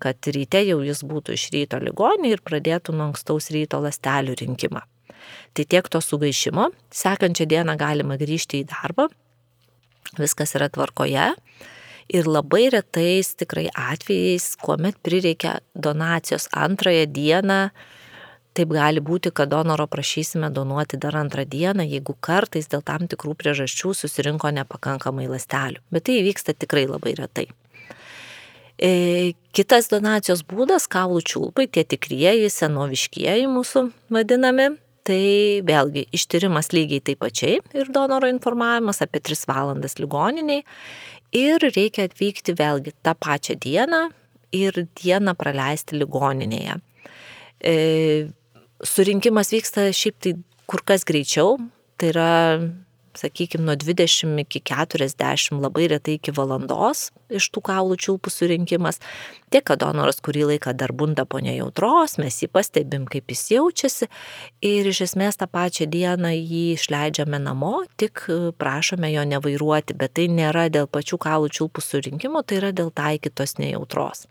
[0.01, 4.81] kad ryte jau jis būtų iš ryto ligoninė ir pradėtų nuo ankstaus ryto lastelių rinkimą.
[5.53, 6.71] Tai tiek to sugaišimo.
[6.89, 9.05] Sekančią dieną galima grįžti į darbą,
[10.17, 11.35] viskas yra tvarkoje
[12.09, 17.59] ir labai retais tikrai atvejais, kuomet prireikia donacijos antrąją dieną,
[18.55, 23.35] taip gali būti, kad donoro prašysime donuoti dar antrą dieną, jeigu kartais dėl tam tikrų
[23.41, 25.83] priežasčių susirinko nepakankamai lastelių.
[25.91, 27.49] Bet tai įvyksta tikrai labai retai.
[28.75, 34.77] E, kitas donacijos būdas- kaulų čiulpai, tie tikrieji, senoviškieji mūsų vadinami.
[35.05, 40.63] Tai vėlgi ištyrimas lygiai taip pačiai ir donoro informavimas apie 3 valandas ligoniniai
[41.35, 44.01] ir reikia atvykti vėlgi tą pačią dieną
[44.55, 46.79] ir dieną praleisti ligoninėje.
[47.59, 47.75] E,
[48.83, 50.35] surinkimas vyksta šiaip tai
[50.69, 51.57] kur kas greičiau,
[51.99, 52.31] tai yra
[53.19, 59.01] sakykime, nuo 20 iki 40, labai retai iki valandos iš tų kaulų čiulpų surinkimas.
[59.54, 64.10] Tiek, kad donoras kurį laiką dar bunda po nejautros, mes jį pastebim, kaip jis jaučiasi
[64.65, 68.28] ir iš esmės tą pačią dieną jį išleidžiame namo, tik
[68.62, 73.58] prašome jo nevairuoti, bet tai nėra dėl pačių kaulų čiulpų surinkimo, tai yra dėl taikytos
[73.62, 74.28] nejautros.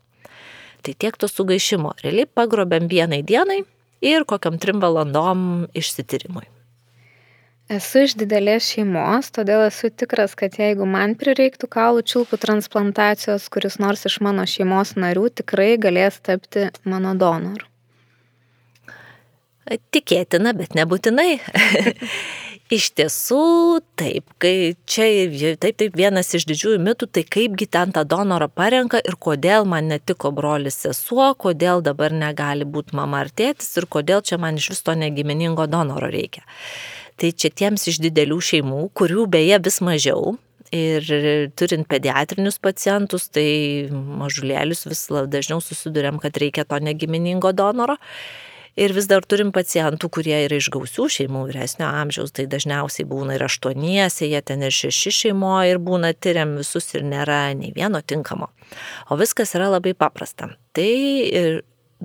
[0.85, 1.94] Tai tiek to sugaišimo.
[2.05, 3.62] Realiai pagrobėm vienai dienai
[4.05, 6.53] ir kokiam trim valandom išsitirimui.
[7.72, 13.79] Esu iš didelės šeimos, todėl esu tikras, kad jeigu man prireiktų kaulų čiulpų transplantacijos, kuris
[13.81, 17.64] nors iš mano šeimos narių tikrai galės tapti mano donoru.
[19.64, 21.38] Tikėtina, bet nebūtinai.
[22.72, 25.05] Iš tiesų, taip, kai čia
[25.61, 29.90] taip, taip vienas iš didžiųjų mitų, tai kaipgi ten tą donorą parenka ir kodėl man
[29.92, 34.70] netiko brolis sesuo, kodėl dabar negali būti mama ar tėtis ir kodėl čia man iš
[34.72, 36.40] vis to negiminingo donoro reikia.
[37.20, 40.35] Tai čia tiems iš didelių šeimų, kurių beje vis mažiau,
[40.74, 41.05] Ir
[41.55, 47.94] turint pediatrinius pacientus, tai mažulėlius vis dažniau susidurėm, kad reikia to negiminingo donoro.
[48.74, 53.37] Ir vis dar turim pacientų, kurie yra iš gausių šeimų vyresnio amžiaus, tai dažniausiai būna
[53.37, 58.00] ir aštuoniese, jie ten ir šeši šeimoje ir būna tyriam visus ir nėra nei vieno
[58.03, 58.50] tinkamo.
[59.14, 60.50] O viskas yra labai paprasta.
[60.74, 60.90] Tai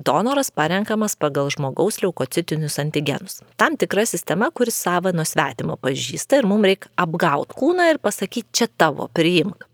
[0.06, 3.40] donoras parenkamas pagal žmogaus leukocitinius antigenus.
[3.60, 8.48] Tam tikra sistema, kuris savo nuo svetimo pažįsta ir mums reikia apgauti kūną ir pasakyti,
[8.52, 9.66] čia tavo, priimk.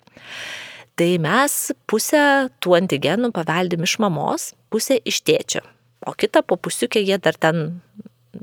[0.96, 1.56] Tai mes
[1.88, 2.26] pusę
[2.64, 5.64] tų antigenų paveldim iš mamos, pusę iš tėčio
[6.06, 7.80] o kitą po pusiukę jie dar ten,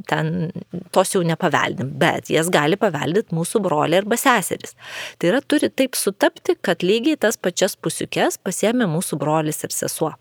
[0.09, 0.51] ten
[0.95, 4.75] tos jau nepaveldim, bet jas gali paveldyti mūsų broliai arba seserys.
[5.17, 10.13] Tai yra turi taip sutapti, kad lygiai tas pačias pusiukės pasiemė mūsų brolis ir sesuo.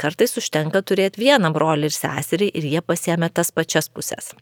[0.00, 4.32] Kartais užtenka turėti vieną brolį ir seserį ir jie pasiemė tas pačias pusės.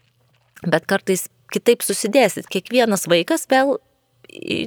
[0.67, 3.77] Bet kartais kitaip susidėsit, kiekvienas vaikas vėl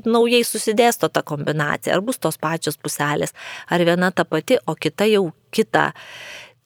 [0.08, 3.36] naujai susidėsto ta kombinacija, ar bus tos pačios puselės,
[3.70, 5.92] ar viena ta pati, o kita jau kita.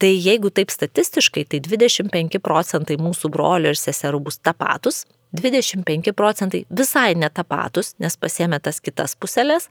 [0.03, 5.05] Tai jeigu taip statistiškai, tai 25 procentai mūsų brolių ir seserų bus tapatus,
[5.39, 9.69] 25 procentai visai netapatus, nes pasiemė tas kitas puselės,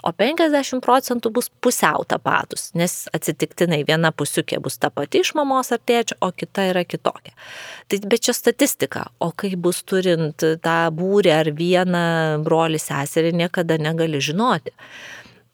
[0.00, 5.68] o 50 procentų bus pusiau tapatus, nes atsitiktinai viena pusiukė bus ta pati iš mamos
[5.76, 7.36] ar tėčio, o kita yra kitokia.
[7.92, 12.06] Tai bet čia statistika, o kai bus turint tą būrį ar vieną
[12.46, 14.72] brolį seserį, niekada negali žinoti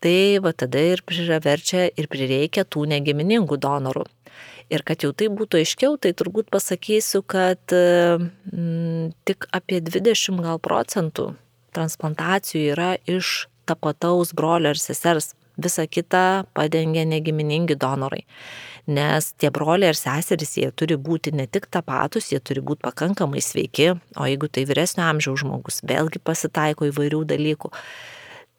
[0.00, 4.06] tai va tada ir priverčia ir prireikia tų negiminingų donorų.
[4.70, 10.61] Ir kad jau tai būtų aiškiau, tai turbūt pasakysiu, kad mm, tik apie 20 gal
[10.62, 11.33] procentų
[11.74, 15.35] transplantacijų yra iš tapataus brolio ir sesers.
[15.61, 18.22] Visa kita padengia negiminingi donorai.
[18.88, 23.42] Nes tie broliai ir seserys, jie turi būti ne tik tapatus, jie turi būti pakankamai
[23.44, 27.70] sveiki, o jeigu tai vyresnio amžiaus žmogus, vėlgi pasitaiko įvairių dalykų.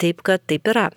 [0.02, 0.90] Taip, kad taip yra.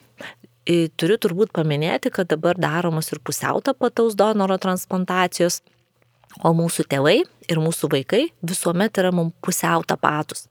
[0.65, 5.61] Turiu turbūt paminėti, kad dabar daromos ir pusiau tapataus donoro transplantacijos,
[6.43, 7.19] o mūsų tėvai
[7.53, 10.47] ir mūsų vaikai visuomet yra mums pusiau tapatus.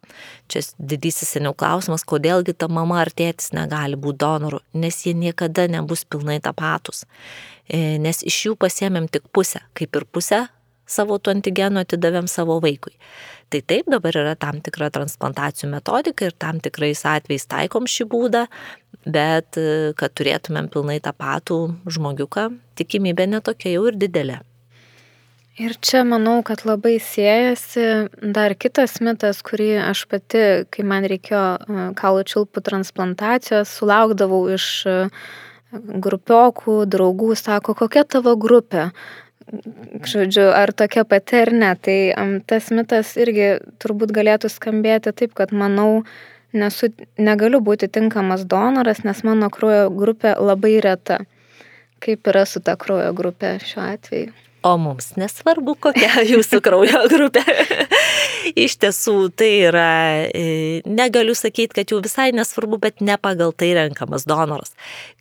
[0.52, 5.65] Čia didysis seniau klausimas, kodėlgi ta mama ar tėtis negali būti donoru, nes jie niekada
[5.71, 7.04] nebus pilnai tapatus.
[7.67, 10.45] E, nes iš jų pasiemėm tik pusę, kaip ir pusę
[10.89, 12.93] savo tų antigenų atidavėm savo vaikui.
[13.52, 18.47] Tai taip, dabar yra tam tikra transplantacijų metodika ir tam tikrais atvejais taikom šį būdą,
[19.05, 21.59] bet e, kad turėtumėm pilnai tą patų
[21.91, 24.41] žmogiuką, tikimybė netokia jau ir didelė.
[25.61, 31.43] Ir čia manau, kad labai siejasi dar kitas mitas, kurį aš pati, kai man reikėjo
[31.43, 34.95] e, kaulų čiulpų transplantacijos, sulaukdavau iš e,
[35.73, 38.91] grupiokų, draugų, sako, kokia tavo grupė
[40.07, 41.71] žodžiu, ar tokia pati ar ne.
[41.75, 41.97] Tai
[42.47, 46.03] tas mitas irgi turbūt galėtų skambėti taip, kad manau,
[46.53, 51.19] nesu, negaliu būti tinkamas donoras, nes mano kraujo grupė labai reta.
[52.03, 54.42] Kaip yra su ta kraujo grupė šiuo atveju?
[54.63, 57.43] O mums nesvarbu, kokia jūsų kraujo grupė.
[58.60, 59.88] Iš tiesų, tai yra,
[60.32, 64.71] e, negaliu sakyti, kad jau visai nesvarbu, bet ne pagal tai renkamas donoras.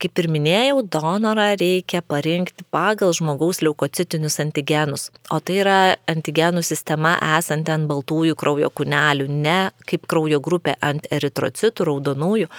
[0.03, 5.09] Kaip ir minėjau, donorą reikia parinkti pagal žmogaus leukocitinius antigenus.
[5.35, 5.79] O tai yra
[6.11, 12.51] antigenų sistema esanti ant baltųjų kraujo kūnelių, ne kaip kraujo grupė ant eritrocitų, raudonųjų.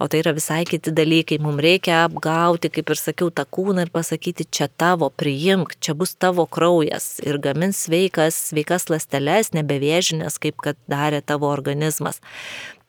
[0.00, 1.36] O tai yra visai kiti dalykai.
[1.44, 6.14] Mums reikia apgauti, kaip ir sakiau, tą kūną ir pasakyti, čia tavo, priimk, čia bus
[6.16, 12.22] tavo kraujas ir gamins sveikas, sveikas lasteles, nebevėžinės, kaip kad darė tavo organizmas.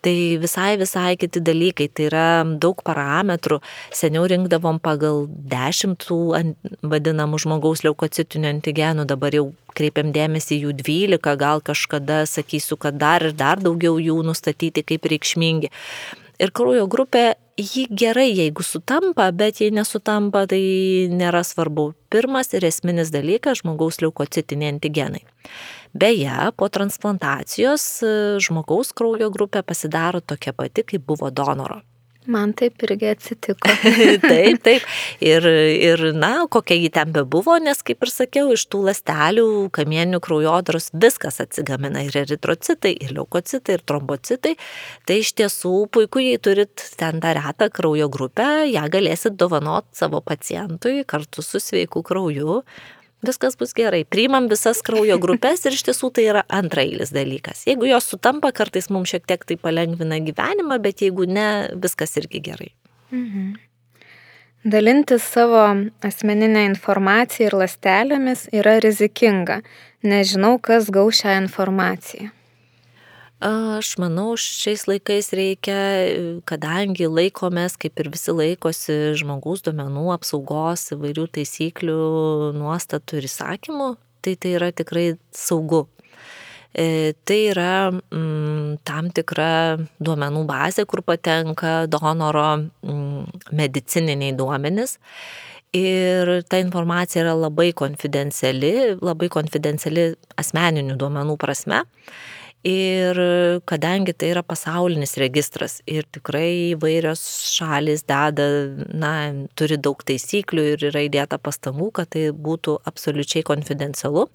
[0.02, 2.24] Tai visai, visai kiti dalykai, tai yra
[2.64, 3.60] daug parametrų.
[3.94, 6.22] Seniau rinkdavom pagal dešimtų
[6.96, 9.46] vadinamų žmogaus leukocitinių antigenų, dabar jau
[9.76, 15.12] kreipiam dėmesį jų 12, gal kažkada sakysiu, kad dar ir dar daugiau jų nustatyti kaip
[15.12, 15.76] reikšmingi
[16.42, 20.62] ir kraujo grupė, ji gerai, jeigu sutampa, bet jei nesutampa, tai
[21.14, 21.92] nėra svarbu.
[22.12, 25.24] Pirmas ir esminis dalykas- žmogaus leukocitiniai antigenai.
[25.94, 28.04] Beje, po transplantacijos
[28.40, 31.82] žmogaus kraujo grupė pasidaro tokia pati, kaip buvo donoro.
[32.30, 33.72] Man taip irgi atsitiko.
[34.22, 34.84] taip, taip.
[35.26, 40.20] Ir, ir, na, kokia jį ten bebuvo, nes, kaip ir sakiau, iš tų lastelių, kamieninių
[40.22, 44.54] kraujodros viskas atsigamina ir eritrocitai, ir leukocitai, ir trombocitai.
[45.10, 50.22] Tai iš tiesų puiku, jei turit ten tą retą kraujo grupę, ją galėsit dovanot savo
[50.22, 52.62] pacientui kartu su sveiku krauju.
[53.26, 54.04] Viskas bus gerai.
[54.06, 57.66] Priimam visas kraujo grupės ir iš tiesų tai yra antrailis dalykas.
[57.70, 61.50] Jeigu jos sutampa, kartais mums šiek tiek tai palengvina gyvenimą, bet jeigu ne,
[61.82, 62.72] viskas irgi gerai.
[63.12, 63.52] Mhm.
[64.64, 65.64] Dalintis savo
[66.06, 69.64] asmeninę informaciją ir lastelėmis yra rizikinga.
[70.06, 72.30] Nežinau, kas gau šią informaciją.
[73.42, 75.74] Aš manau, šiais laikais reikia,
[76.46, 81.96] kadangi laikomės, kaip ir visi laikosi, žmogaus duomenų apsaugos įvairių taisyklių,
[82.54, 83.88] nuostatų ir įsakymų,
[84.22, 85.88] tai tai yra tikrai saugu.
[86.78, 95.00] E, tai yra mm, tam tikra duomenų bazė, kur patenka donoro mm, medicininiai duomenys.
[95.74, 101.82] Ir ta informacija yra labai konfidenciali, labai konfidenciali asmeninių duomenų prasme.
[102.62, 103.18] Ir
[103.66, 107.24] kadangi tai yra pasaulinis registras ir tikrai įvairios
[107.56, 108.46] šalis deda,
[108.94, 109.14] na,
[109.58, 114.28] turi daug taisyklių ir yra įdėta pastangų, kad tai būtų absoliučiai konfidencialu.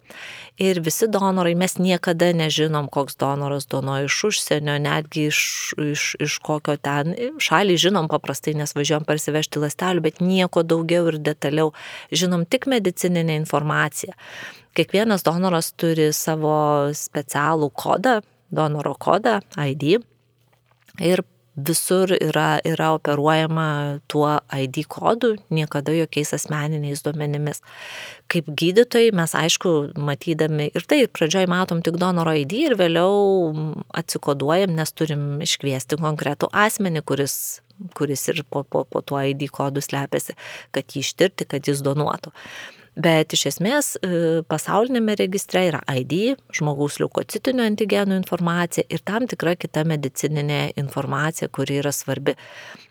[0.59, 5.41] Ir visi donorai, mes niekada nežinom, koks donoras donuoja iš užsienio, netgi iš,
[5.79, 11.23] iš, iš kokio ten šalį žinom paprastai, nes važiuojam parsivežti lastelių, bet nieko daugiau ir
[11.23, 11.71] detaliau.
[12.11, 14.19] Žinom tik medicininę informaciją.
[14.77, 16.57] Kiekvienas donoras turi savo
[16.93, 18.19] specialų kodą,
[18.53, 19.97] donoro kodą, ID.
[21.01, 21.23] Ir
[21.57, 27.63] visur yra, yra operuojama tuo ID kodu, niekada jokiais asmeniniais duomenimis.
[28.29, 34.77] Kaip gydytojai mes aišku matydami ir tai pradžioj matom tik donoro ID ir vėliau atsikoduojam,
[34.77, 37.39] nes turim iškviesti konkretų asmenį, kuris
[37.97, 40.37] kuris ir po, po, po tuo ID kodu slepiasi,
[40.73, 42.33] kad jį ištirti, kad jis donuotų.
[42.97, 44.09] Bet iš esmės e,
[44.49, 51.83] pasaulinėme registre yra ID, žmogaus leukocitinių antigenų informacija ir tam tikra kita medicininė informacija, kuri
[51.83, 52.33] yra svarbi.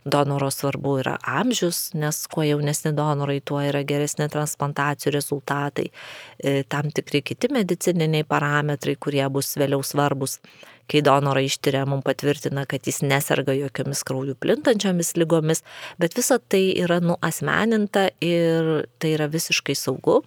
[0.05, 5.87] Donoro svarbu yra amžius, nes kuo jaunesni donorai, tuo yra geresni transplantacijų rezultatai.
[6.37, 10.37] E, tam tikri kiti medicininiai parametrai, kurie bus vėliau svarbus
[10.91, 15.63] kai donorą ištiria, mums patvirtina, kad jis neserga jokiomis kraujų plintančiomis lygomis,
[16.01, 20.21] bet visa tai yra nuasmeninta ir tai yra visiškai saugu.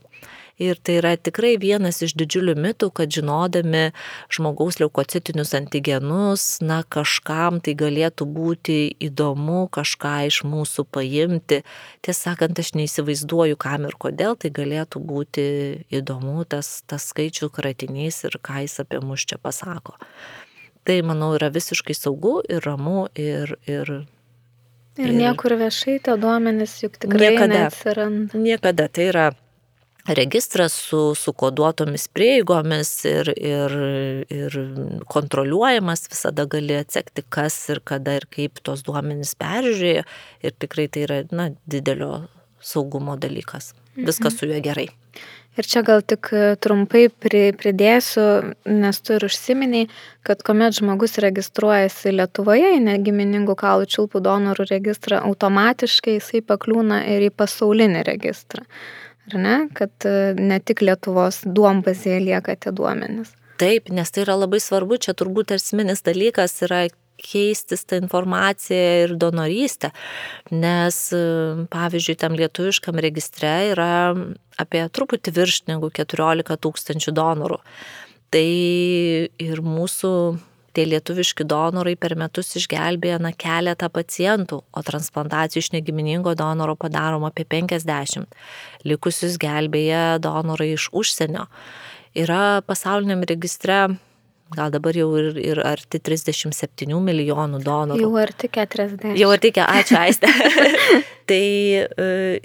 [0.58, 3.92] Ir tai yra tikrai vienas iš didžiulių mitų, kad žinodami
[4.34, 11.60] žmogaus leukocitinius antigenus, na kažkam tai galėtų būti įdomu kažką iš mūsų paimti.
[12.02, 15.46] Tiesą sakant, aš neįsivaizduoju, kam ir kodėl tai galėtų būti
[15.94, 19.94] įdomu tas, tas skaičių kratinys ir ką jis apie mus čia pasako.
[20.88, 23.58] Tai, manau, yra visiškai saugu ir ramu ir...
[23.68, 23.90] Ir,
[24.96, 28.40] ir niekur viešai tie duomenys juk tikrai niekada, neatsiranda.
[28.40, 28.88] Niekada.
[28.88, 29.26] Tai yra
[30.14, 33.74] registras su, su koduotomis prieigomis ir, ir,
[34.32, 34.56] ir
[35.12, 40.06] kontroliuojamas, visada gali atsekti, kas ir kada ir kaip tos duomenys peržiūrėjo
[40.40, 42.12] ir tikrai tai yra na, didelio
[42.64, 43.74] saugumo dalykas.
[43.98, 44.38] Viskas mhm.
[44.38, 44.88] su juo gerai.
[45.58, 48.24] Ir čia gal tik e, trumpai pridėsiu,
[48.70, 49.88] nes tu ir užsiminiai,
[50.26, 57.26] kad kuomet žmogus registruojasi Lietuvoje į negiminingų kaulų čiulpų donorų registrą, automatiškai jisai pakliūna ir
[57.26, 58.62] į pasaulinį registrą.
[59.28, 59.56] Ar ne?
[59.74, 63.34] Kad e, ne tik Lietuvos duombazėje lieka tie duomenys.
[63.58, 66.84] Taip, nes tai yra labai svarbu, čia turbūt esminis dalykas yra
[67.18, 69.90] keistis tą informaciją ir donorystę,
[70.54, 70.98] nes
[71.72, 73.92] pavyzdžiui, tam lietuviškam registre yra
[74.58, 77.58] apie truputį virš negu 14 tūkstančių donorų.
[78.28, 78.48] Tai
[79.40, 80.12] ir mūsų
[80.76, 87.32] tie lietuviški donorai per metus išgelbėja na keletą pacientų, o transplantacijų iš negiminingo donoro padaroma
[87.32, 88.36] apie 50.
[88.86, 91.48] Likusius gelbėja donorai iš užsienio.
[92.18, 93.98] Yra pasauliniam registre
[94.54, 98.00] gal dabar jau ir, ir arti 37 milijonų donorų.
[98.00, 99.14] Jau arti 40.
[99.18, 100.30] Jau arti, ačiū Aiste.
[101.28, 101.44] tai
[101.84, 101.84] e,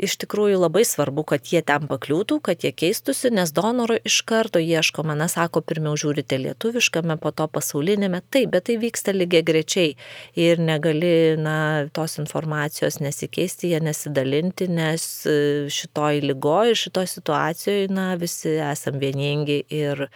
[0.03, 4.61] iš tikrųjų labai svarbu, kad jie ten pakliūtų, kad jie keistusi, nes donoro iš karto
[4.61, 9.95] ieškoma, na, sako, pirmiau žiūrite lietuviškame, po to pasaulinėme, taip, bet tai vyksta lygiai grečiai
[10.39, 11.57] ir negali, na,
[11.95, 15.37] tos informacijos nesikeisti, jie nesidalinti, nes e,
[15.71, 20.07] šitoj lygoje, šitoj situacijoje, na, visi esam vieningi ir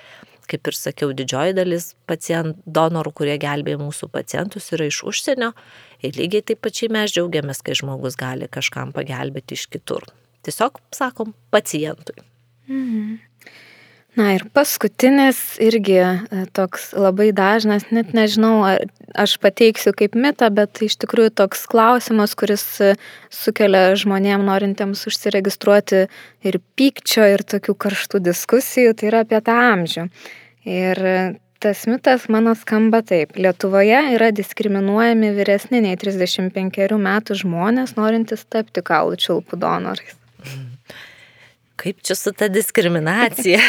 [0.48, 5.52] kaip ir sakiau, didžioji dalis pacientų, donorų, kurie gelbėja mūsų pacientus, yra iš užsienio.
[6.06, 10.08] Ir lygiai taip pačiai mes džiaugiamės, kai žmogus gali kažkam pagelbėti iš kitur.
[10.48, 12.24] Tiesiog sakom pacientui.
[12.68, 13.26] Mhm.
[14.18, 18.63] Na ir paskutinis irgi e, toks labai dažnas, net nežinau,
[19.13, 22.95] aš pateiksiu kaip mitą, bet iš tikrųjų toks klausimas, kuris e,
[23.30, 26.07] sukelia žmonėm norintiems užsiregistruoti
[26.49, 30.09] ir pykčio, ir tokių karštų diskusijų, tai yra apie tą amžių.
[30.65, 31.18] Ir e,
[31.61, 33.38] tas mitas mano skamba taip.
[33.38, 40.18] Lietuvoje yra diskriminuojami vyresni nei 35 metų žmonės, norintys tapti kaulų čiulpų donorais.
[41.78, 43.59] Kaip čia su ta diskriminacija.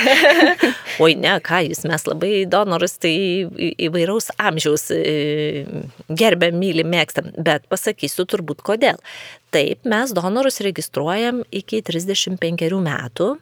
[1.05, 3.13] Oi ne, ką jūs, mes labai donorus tai
[3.89, 5.65] įvairaus amžiaus e,
[6.09, 9.01] gerbėm, mylim, mėgstam, bet pasakysiu turbūt kodėl.
[9.55, 13.35] Taip, mes donorus registruojam iki 35 metų,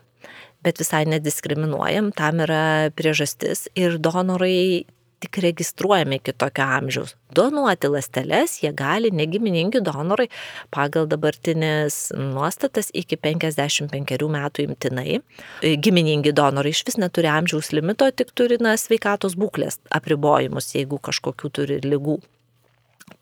[0.67, 4.85] bet visai nediskriminuojam, tam yra priežastis ir donorai
[5.21, 7.15] tik registruojami iki tokio amžiaus.
[7.35, 10.29] Donuoti lasteles jie gali negiminingi donorai
[10.75, 15.21] pagal dabartinės nuostatas iki 55 metų imtinai.
[15.63, 21.53] Giminingi donorai iš vis neturi amžiaus limito, tik turi na, sveikatos būklės apribojimus, jeigu kažkokių
[21.61, 22.21] turi lygų.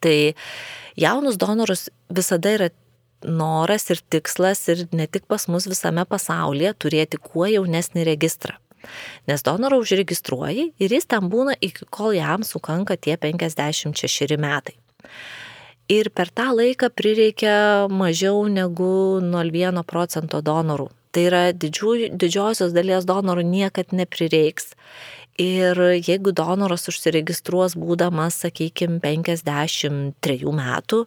[0.03, 0.17] Tai
[0.97, 2.71] jaunus donorus visada yra
[3.25, 8.59] noras ir tikslas ir ne tik pas mus visame pasaulyje turėti kuo jaunesnį registrą.
[9.31, 14.77] Nes donorą užregistruoji ir jis ten būna iki kol jam sukanka tie 56 metai.
[15.93, 17.57] Ir per tą laiką prireikia
[17.93, 20.89] mažiau negu 0,1 procento donorų.
[21.13, 24.73] Tai yra didžių, didžiosios dalies donorų niekad neprireiks.
[25.41, 31.01] Ir jeigu donoras užsiregistruos būdamas, sakykime, 53 metų,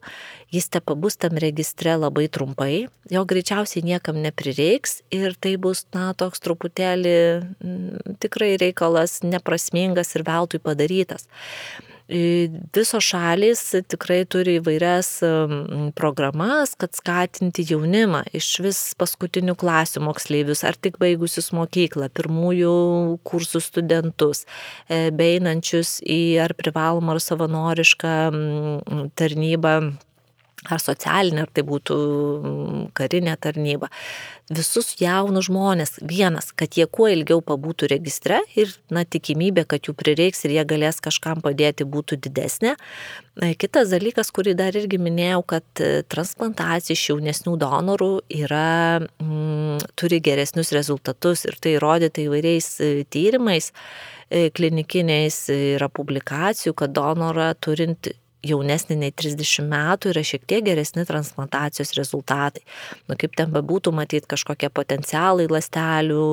[0.51, 6.11] jis te pabus tam registre labai trumpai, jo greičiausiai niekam neprireiks ir tai bus, na,
[6.11, 7.15] toks truputėlį
[7.63, 11.29] m, tikrai reikalas neprasmingas ir veltui padarytas.
[12.07, 15.09] Visos šalis tikrai turi įvairias
[15.97, 22.73] programas, kad skatinti jaunimą iš vis paskutinių klasių moksleivius, ar tik baigusius mokyklą, pirmųjų
[23.27, 24.45] kursų studentus,
[24.87, 28.15] e, beinančius į ar privalomą ar savanorišką
[29.19, 29.75] tarnybą
[30.65, 33.91] ar socialinė, ar tai būtų mm, karinė tarnyba.
[34.49, 39.93] Visus jaunus žmonės, vienas, kad jie kuo ilgiau pabūtų registre ir, na, tikimybė, kad jų
[39.99, 42.73] prireiks ir jie galės kažkam padėti, būtų didesnė.
[43.37, 49.89] E, kitas dalykas, kurį dar irgi minėjau, kad e, transplantacija iš jaunesnių donorų yra, mm,
[49.99, 53.73] turi geresnius rezultatus ir tai įrodyta įvairiais e, tyrimais
[54.27, 58.09] klinikiniais yra publikacijų, kad donorą turint
[58.51, 62.63] jaunesnį nei 30 metų yra šiek tiek geresni transplantacijos rezultatai.
[63.07, 66.25] Nu, kaip ten bebūtų matyti kažkokie potencialai lastelių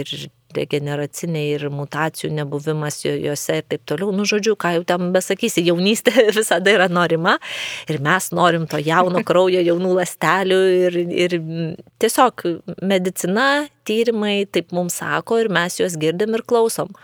[0.00, 0.16] ir
[0.56, 4.12] degeneraciniai ir mutacijų nebuvimas juose ir taip toliau.
[4.16, 7.36] Nu, žodžiu, ką jau ten besakysi, jaunystė visada yra norima
[7.90, 11.36] ir mes norim to jauno kraujo, jaunų lastelių ir, ir
[12.02, 12.46] tiesiog
[12.80, 16.96] medicina, tyrimai taip mums sako ir mes juos girdim ir klausom.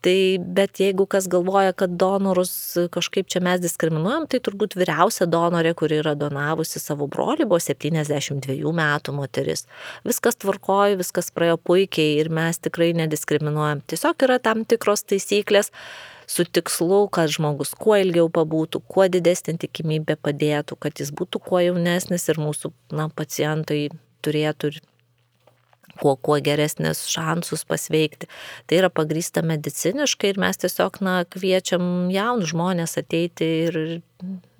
[0.00, 2.52] Tai bet jeigu kas galvoja, kad donorus
[2.92, 8.72] kažkaip čia mes diskriminuojam, tai turbūt vyriausia donorė, kuri yra donavusi savo brolį, buvo 72
[8.80, 9.66] metų moteris.
[10.08, 13.84] Viskas tvarkoja, viskas praėjo puikiai ir mes tikrai nediskriminuojam.
[13.92, 15.68] Tiesiog yra tam tikros taisyklės
[16.30, 21.60] su tikslu, kad žmogus kuo ilgiau pabūtų, kuo didesnė tikimybė padėtų, kad jis būtų kuo
[21.60, 23.90] jaunesnis ir mūsų na, pacientai
[24.24, 24.78] turėtų
[26.00, 28.28] kuo, kuo geresnis šansus pasveikti.
[28.66, 33.80] Tai yra pagrįsta mediciniškai ir mes tiesiog na, kviečiam jaunus žmonės ateiti ir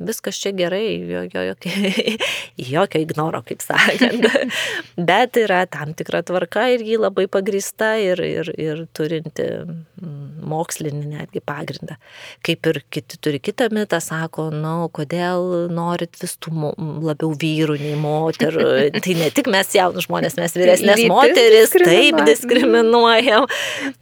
[0.00, 1.72] viskas čia gerai, jokio, jokio,
[2.72, 4.24] jokio ignoro, kaip sakant.
[5.10, 11.10] Bet yra tam tikra tvarka ir jį labai pagrįsta ir, ir, ir turinti mm, mokslinį
[11.14, 11.98] netgi pagrindą.
[12.46, 16.72] Kaip ir kiti turi kitą mitą, sako, nu, kodėl norit vis tų
[17.04, 18.66] labiau vyrų nei moterų.
[19.04, 23.48] Tai ne tik mes jaunus žmonės, mes vyresnės moteris, taip diskriminuojam.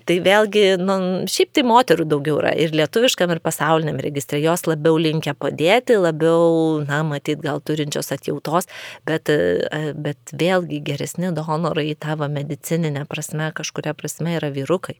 [0.08, 0.98] Tai vėlgi, nu,
[1.30, 6.84] šiaip tai moterų daugiau yra ir lietuviškam, ir pasauliniam registrė, jos labiau linkia padėti, labiau,
[6.86, 8.70] na, matyt, gal turinčios atjautos,
[9.08, 14.98] bet, e, bet vėlgi geresni donorai tavo medicininė prasme, kažkuria prasme yra vyrukai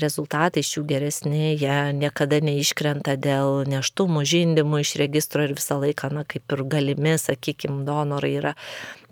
[0.00, 6.10] rezultatai iš jų geresni, jie niekada neiškrenta dėl neštumų, žindimų iš registro ir visą laiką,
[6.14, 8.54] na, kaip ir galimi, sakykime, donorai yra.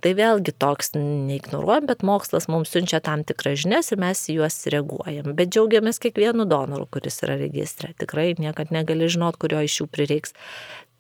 [0.03, 5.29] Tai vėlgi toks neignoruojam, bet mokslas mums siunčia tam tikras žinias ir mes juos reaguojam.
[5.39, 7.93] Bet džiaugiamės kiekvienu donoru, kuris yra registre.
[8.03, 10.35] Tikrai niekad negali žinot, kurio iš jų prireiks.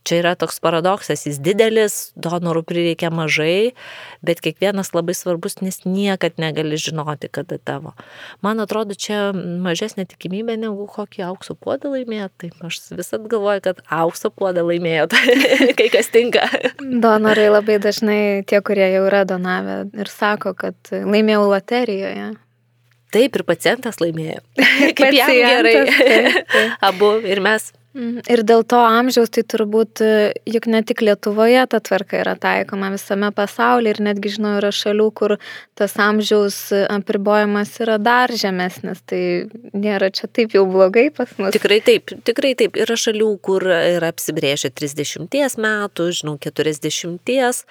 [0.02, 3.72] Čia yra toks paradoksas, jis didelis, donorų prireikia mažai,
[4.26, 7.94] bet kiekvienas labai svarbus, nes niekad negali žinoti, kada tavo.
[8.42, 13.82] Man atrodo, čia mažesnė tikimybė negu kokį aukso puodą laimėjo, tai aš visat galvoju, kad
[13.86, 15.36] aukso puodą laimėjo, tai
[15.78, 16.48] kai kas tinka.
[16.82, 22.32] Donorai labai dažnai tie, kurie jau yra donavę ir sako, kad laimėjau loterijoje.
[23.12, 24.40] Taip, ir pacientas laimėjo.
[24.98, 25.74] Kaip jam gerai.
[25.84, 26.76] Taip, taip.
[26.88, 27.70] Abu ir mes.
[27.92, 32.88] Ir dėl to amžiaus tai turbūt, e, juk ne tik Lietuvoje ta tvarka yra taikoma
[32.94, 35.34] visame pasaulyje ir netgi žinau yra šalių, kur
[35.76, 36.56] tas amžiaus
[36.88, 39.20] apribojimas yra dar žemesnis, tai
[39.76, 41.52] nėra čia taip jau blogai pas mus.
[41.52, 42.78] Tikrai taip, tikrai taip.
[42.80, 47.62] Yra šalių, kur yra apsibrėžę 30 metų, žinau, 40,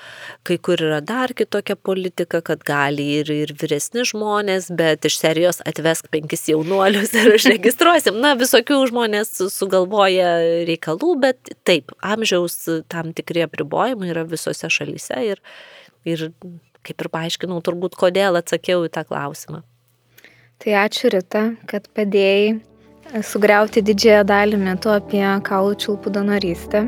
[0.45, 5.63] kai kur yra dar kitokia politika, kad gali ir, ir vyresni žmonės, bet iš serijos
[5.65, 8.21] atvesk penkis jaunuolius ir užregistruosim.
[8.21, 15.15] Na, visokių žmonės sugalvoja reikalauja reikalų, bet taip, amžiaus tam tikri apribojimai yra visose šalyse
[15.25, 15.41] ir,
[16.05, 16.31] ir
[16.83, 19.63] kaip ir paaiškinau, turbūt kodėl atsakiau į tą klausimą.
[20.61, 22.59] Tai ačiū Rita, kad padėjai
[23.25, 26.85] sugriauti didžiąją dalį metų apie kaulų čiulpų donorystę.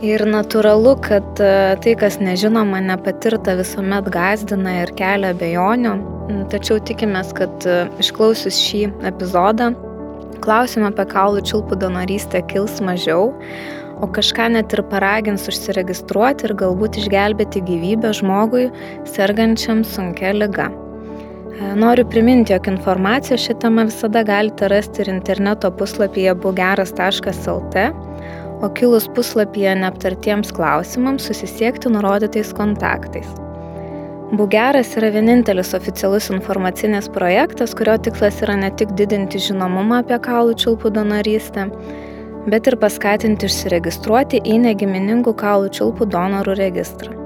[0.00, 5.92] Ir natūralu, kad e, tai, kas nežinoma, nepatirta visuomet gazdina ir kelia bejonių,
[6.48, 9.74] tačiau tikimės, kad e, išklausius šį epizodą
[10.44, 13.30] Klausimą apie kaulų čiulpų donorystę kils mažiau,
[14.00, 18.68] o kažką net ir paragins užsiregistruoti ir galbūt išgelbėti gyvybę žmogui
[19.08, 20.70] sergančiam sunkia lyga.
[20.70, 27.84] E, noriu priminti, jog informaciją šią temą visada galite rasti ir interneto puslapyje bugeras.lt,
[28.64, 33.28] o kilus puslapyje neaptartiems klausimams susisiekti nurodytais kontaktais.
[34.30, 40.54] Bugeras yra vienintelis oficialus informacinis projektas, kurio tikslas yra ne tik didinti žinomumą apie kaulų
[40.62, 41.64] čiulpų donorystę,
[42.46, 47.16] bet ir paskatinti išsiregistruoti į negiminingų kaulų čiulpų donorų registrą.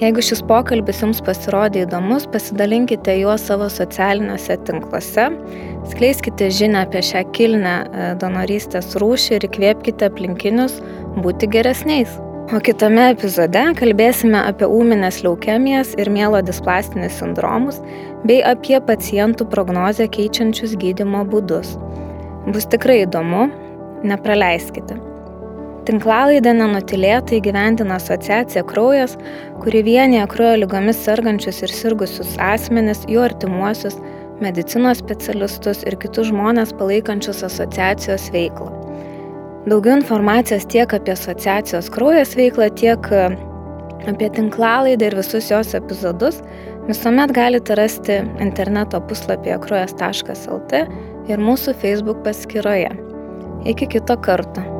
[0.00, 5.30] Jeigu šis pokalbis jums pasirodė įdomus, pasidalinkite juo savo socialiniuose tinkluose,
[5.92, 10.80] skleiskite žinę apie šią kilnę e, donorystės rūšį ir įkvėpkite aplinkinius
[11.20, 12.22] būti geresniais.
[12.54, 17.80] O kitame epizode kalbėsime apie ūminės leukemijas ir mielo displastinius sindromus
[18.22, 21.72] bei apie pacientų prognozę keičiančius gydimo būdus.
[22.54, 23.48] Bus tikrai įdomu,
[24.06, 24.94] nepraleiskite.
[25.90, 29.18] Tinklalaidę nenutilėtai gyvendina asociacija Kraujas,
[29.64, 33.98] kuri vienyje kraujo lygomis sergančius ir sirgusius asmenis, jų artimuosius,
[34.38, 38.70] medicinos specialistus ir kitus žmonės palaikančius asociacijos veiklą.
[39.66, 43.24] Daugiau informacijos tiek apie asociacijos kraujas veiklą, tiek e,
[44.06, 46.38] apie tinklalaidą ir visus jos epizodus
[46.86, 50.84] visuomet galite rasti interneto puslapyje kruojas.lt
[51.26, 52.94] ir mūsų Facebook paskyroje.
[53.66, 54.75] Iki kito karto.